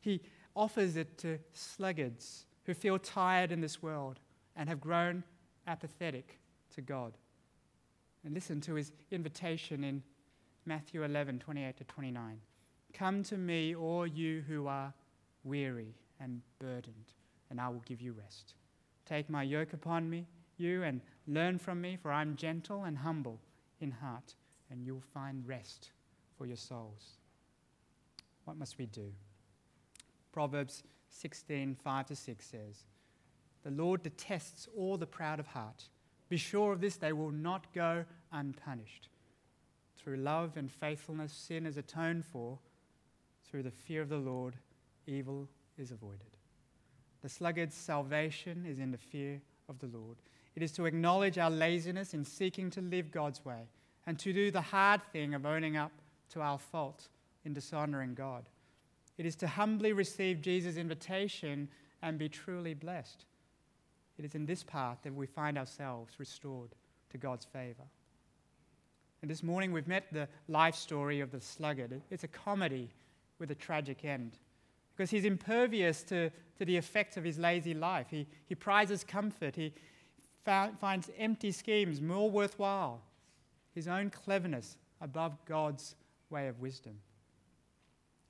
He 0.00 0.20
offers 0.54 0.96
it 0.96 1.18
to 1.18 1.38
sluggards 1.52 2.46
who 2.64 2.74
feel 2.74 2.98
tired 2.98 3.52
in 3.52 3.60
this 3.60 3.82
world 3.82 4.20
and 4.56 4.68
have 4.68 4.80
grown 4.80 5.24
apathetic 5.66 6.38
to 6.74 6.80
God. 6.80 7.16
And 8.24 8.32
listen 8.32 8.60
to 8.62 8.74
his 8.74 8.92
invitation 9.10 9.84
in 9.84 10.02
Matthew 10.64 11.02
11, 11.04 11.40
28 11.40 11.76
to 11.76 11.84
29. 11.84 12.40
Come 12.94 13.22
to 13.24 13.36
me, 13.36 13.74
all 13.74 14.06
you 14.06 14.42
who 14.46 14.66
are 14.66 14.94
weary 15.42 15.94
and 16.20 16.40
burdened, 16.58 17.12
and 17.50 17.60
I 17.60 17.68
will 17.68 17.82
give 17.84 18.00
you 18.00 18.12
rest. 18.12 18.54
Take 19.04 19.28
my 19.28 19.42
yoke 19.42 19.72
upon 19.72 20.08
me 20.08 20.26
you 20.56 20.82
and 20.82 21.00
learn 21.26 21.58
from 21.58 21.80
me, 21.80 21.96
for 22.00 22.12
I'm 22.12 22.36
gentle 22.36 22.84
and 22.84 22.98
humble 22.98 23.40
in 23.80 23.90
heart, 23.90 24.34
and 24.70 24.84
you'll 24.84 25.02
find 25.12 25.46
rest 25.46 25.90
for 26.36 26.46
your 26.46 26.56
souls. 26.56 27.18
What 28.44 28.56
must 28.56 28.78
we 28.78 28.86
do? 28.86 29.12
Proverbs 30.34 30.82
16, 31.10 31.76
5 31.76 32.06
to 32.06 32.16
6 32.16 32.44
says, 32.44 32.86
The 33.62 33.70
Lord 33.70 34.02
detests 34.02 34.66
all 34.76 34.96
the 34.96 35.06
proud 35.06 35.38
of 35.38 35.46
heart. 35.46 35.84
Be 36.28 36.36
sure 36.36 36.72
of 36.72 36.80
this, 36.80 36.96
they 36.96 37.12
will 37.12 37.30
not 37.30 37.72
go 37.72 38.04
unpunished. 38.32 39.10
Through 39.96 40.16
love 40.16 40.56
and 40.56 40.68
faithfulness, 40.68 41.32
sin 41.32 41.66
is 41.66 41.76
atoned 41.76 42.24
for. 42.24 42.58
Through 43.48 43.62
the 43.62 43.70
fear 43.70 44.02
of 44.02 44.08
the 44.08 44.16
Lord, 44.16 44.56
evil 45.06 45.48
is 45.78 45.92
avoided. 45.92 46.36
The 47.22 47.28
sluggard's 47.28 47.76
salvation 47.76 48.66
is 48.68 48.80
in 48.80 48.90
the 48.90 48.98
fear 48.98 49.40
of 49.68 49.78
the 49.78 49.86
Lord. 49.86 50.16
It 50.56 50.64
is 50.64 50.72
to 50.72 50.86
acknowledge 50.86 51.38
our 51.38 51.48
laziness 51.48 52.12
in 52.12 52.24
seeking 52.24 52.70
to 52.70 52.80
live 52.80 53.12
God's 53.12 53.44
way 53.44 53.68
and 54.04 54.18
to 54.18 54.32
do 54.32 54.50
the 54.50 54.60
hard 54.60 55.00
thing 55.12 55.32
of 55.32 55.46
owning 55.46 55.76
up 55.76 55.92
to 56.30 56.40
our 56.40 56.58
fault 56.58 57.06
in 57.44 57.52
dishonoring 57.52 58.14
God. 58.14 58.48
It 59.16 59.26
is 59.26 59.36
to 59.36 59.46
humbly 59.46 59.92
receive 59.92 60.42
Jesus' 60.42 60.76
invitation 60.76 61.68
and 62.02 62.18
be 62.18 62.28
truly 62.28 62.74
blessed. 62.74 63.24
It 64.18 64.24
is 64.24 64.34
in 64.34 64.46
this 64.46 64.62
path 64.62 64.98
that 65.02 65.14
we 65.14 65.26
find 65.26 65.58
ourselves 65.58 66.14
restored 66.18 66.74
to 67.10 67.18
God's 67.18 67.44
favor. 67.44 67.84
And 69.22 69.30
this 69.30 69.42
morning 69.42 69.72
we've 69.72 69.88
met 69.88 70.12
the 70.12 70.28
life 70.48 70.74
story 70.74 71.20
of 71.20 71.30
the 71.30 71.40
sluggard. 71.40 72.00
It's 72.10 72.24
a 72.24 72.28
comedy 72.28 72.90
with 73.38 73.50
a 73.50 73.54
tragic 73.54 74.04
end 74.04 74.38
because 74.94 75.10
he's 75.10 75.24
impervious 75.24 76.02
to, 76.04 76.30
to 76.58 76.64
the 76.64 76.76
effects 76.76 77.16
of 77.16 77.24
his 77.24 77.38
lazy 77.38 77.74
life. 77.74 78.08
He, 78.10 78.26
he 78.46 78.54
prizes 78.54 79.02
comfort, 79.02 79.56
he, 79.56 79.72
finds 80.44 81.10
empty 81.18 81.50
schemes 81.52 82.00
more 82.02 82.30
worthwhile, 82.30 83.00
his 83.74 83.88
own 83.88 84.10
cleverness 84.10 84.76
above 85.00 85.36
God's 85.46 85.96
way 86.30 86.48
of 86.48 86.60
wisdom. 86.60 86.98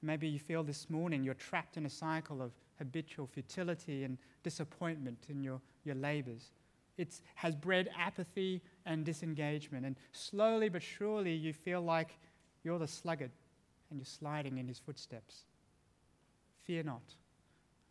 Maybe 0.05 0.29
you 0.29 0.39
feel 0.39 0.63
this 0.63 0.91
morning 0.91 1.25
you're 1.25 1.35
trapped 1.35 1.77
in 1.77 1.87
a 1.87 1.91
cycle 1.91 2.43
of 2.43 2.53
habitual 2.79 3.27
futility 3.27 4.05
and 4.05 4.19
disappointment 4.43 5.19
in 5.29 5.43
your, 5.43 5.61
your 5.85 5.95
labors. 5.95 6.51
It 6.99 7.21
has 7.37 7.55
bred 7.55 7.89
apathy 7.99 8.61
and 8.87 9.05
disengagement, 9.05 9.85
and 9.87 9.97
slowly 10.13 10.69
but 10.69 10.83
surely 10.83 11.33
you 11.33 11.53
feel 11.53 11.81
like 11.81 12.19
you're 12.63 12.79
the 12.79 12.87
sluggard 12.87 13.31
and 13.91 13.99
you're 13.99 14.05
sliding 14.05 14.59
in 14.59 14.69
his 14.69 14.79
footsteps. 14.79 15.45
Fear 16.65 16.85
not. 16.85 17.15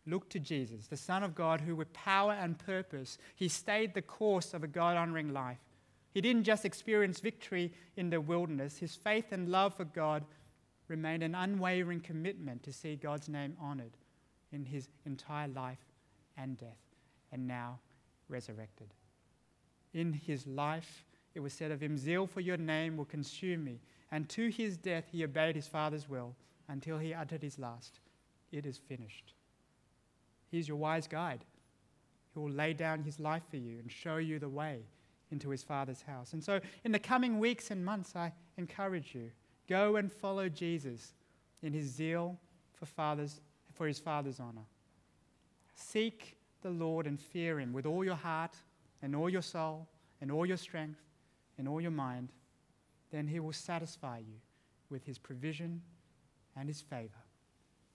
Look 0.06 0.28
to 0.30 0.38
Jesus, 0.38 0.86
the 0.86 0.96
Son 0.96 1.22
of 1.22 1.34
God, 1.34 1.60
who 1.60 1.74
with 1.74 1.92
power 1.92 2.32
and 2.32 2.58
purpose, 2.58 3.18
he 3.34 3.48
stayed 3.48 3.94
the 3.94 4.02
course 4.02 4.54
of 4.54 4.62
a 4.62 4.68
God 4.68 4.96
honoring 4.96 5.32
life. 5.32 5.58
He 6.12 6.20
didn't 6.20 6.44
just 6.44 6.64
experience 6.64 7.20
victory 7.20 7.72
in 7.96 8.10
the 8.10 8.20
wilderness, 8.20 8.78
his 8.78 8.94
faith 8.94 9.32
and 9.32 9.48
love 9.48 9.74
for 9.74 9.84
God 9.84 10.24
remained 10.88 11.22
an 11.22 11.34
unwavering 11.34 12.00
commitment 12.00 12.62
to 12.62 12.72
see 12.72 12.96
God's 12.96 13.28
name 13.28 13.56
honored 13.60 13.96
in 14.52 14.64
his 14.64 14.88
entire 15.06 15.48
life 15.48 15.92
and 16.36 16.56
death, 16.56 16.78
and 17.32 17.46
now 17.46 17.78
resurrected. 18.28 18.94
In 19.92 20.12
his 20.12 20.46
life, 20.46 21.04
it 21.34 21.40
was 21.40 21.52
said 21.52 21.70
of 21.70 21.82
him, 21.82 21.96
Zeal 21.96 22.26
for 22.26 22.40
your 22.40 22.56
name 22.56 22.96
will 22.96 23.04
consume 23.04 23.64
me. 23.64 23.80
And 24.10 24.28
to 24.30 24.48
his 24.48 24.76
death, 24.76 25.04
he 25.10 25.24
obeyed 25.24 25.56
his 25.56 25.66
Father's 25.66 26.08
will 26.08 26.34
until 26.68 26.98
he 26.98 27.12
uttered 27.12 27.42
his 27.42 27.58
last. 27.58 28.00
It 28.52 28.66
is 28.66 28.78
finished. 28.78 29.34
He's 30.50 30.68
your 30.68 30.76
wise 30.76 31.08
guide. 31.08 31.44
He 32.32 32.38
will 32.38 32.50
lay 32.50 32.72
down 32.72 33.02
his 33.02 33.18
life 33.18 33.42
for 33.50 33.56
you 33.56 33.78
and 33.78 33.90
show 33.90 34.16
you 34.16 34.38
the 34.38 34.48
way 34.48 34.82
into 35.32 35.50
his 35.50 35.62
Father's 35.62 36.02
house. 36.02 36.32
And 36.32 36.42
so, 36.42 36.60
in 36.84 36.92
the 36.92 36.98
coming 36.98 37.38
weeks 37.38 37.70
and 37.70 37.84
months, 37.84 38.14
I 38.14 38.32
encourage 38.56 39.14
you 39.14 39.30
go 39.68 39.96
and 39.96 40.12
follow 40.12 40.48
Jesus 40.48 41.12
in 41.62 41.72
his 41.72 41.86
zeal 41.86 42.38
for, 42.74 42.86
fathers, 42.86 43.40
for 43.72 43.86
his 43.86 43.98
Father's 43.98 44.40
honor. 44.40 44.66
Seek 45.74 46.36
the 46.62 46.70
Lord 46.70 47.06
and 47.06 47.20
fear 47.20 47.60
him 47.60 47.72
with 47.72 47.86
all 47.86 48.04
your 48.04 48.14
heart 48.14 48.56
and 49.02 49.14
all 49.14 49.28
your 49.28 49.42
soul 49.42 49.88
and 50.20 50.30
all 50.30 50.46
your 50.46 50.56
strength 50.56 51.00
and 51.58 51.68
all 51.68 51.80
your 51.80 51.90
mind. 51.90 52.30
Then 53.10 53.26
he 53.26 53.40
will 53.40 53.52
satisfy 53.52 54.18
you 54.18 54.40
with 54.90 55.04
his 55.04 55.18
provision 55.18 55.82
and 56.56 56.68
his 56.68 56.80
favor, 56.80 57.22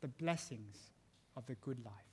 the 0.01 0.07
blessings 0.07 0.91
of 1.35 1.45
the 1.45 1.55
good 1.55 1.83
life. 1.85 2.08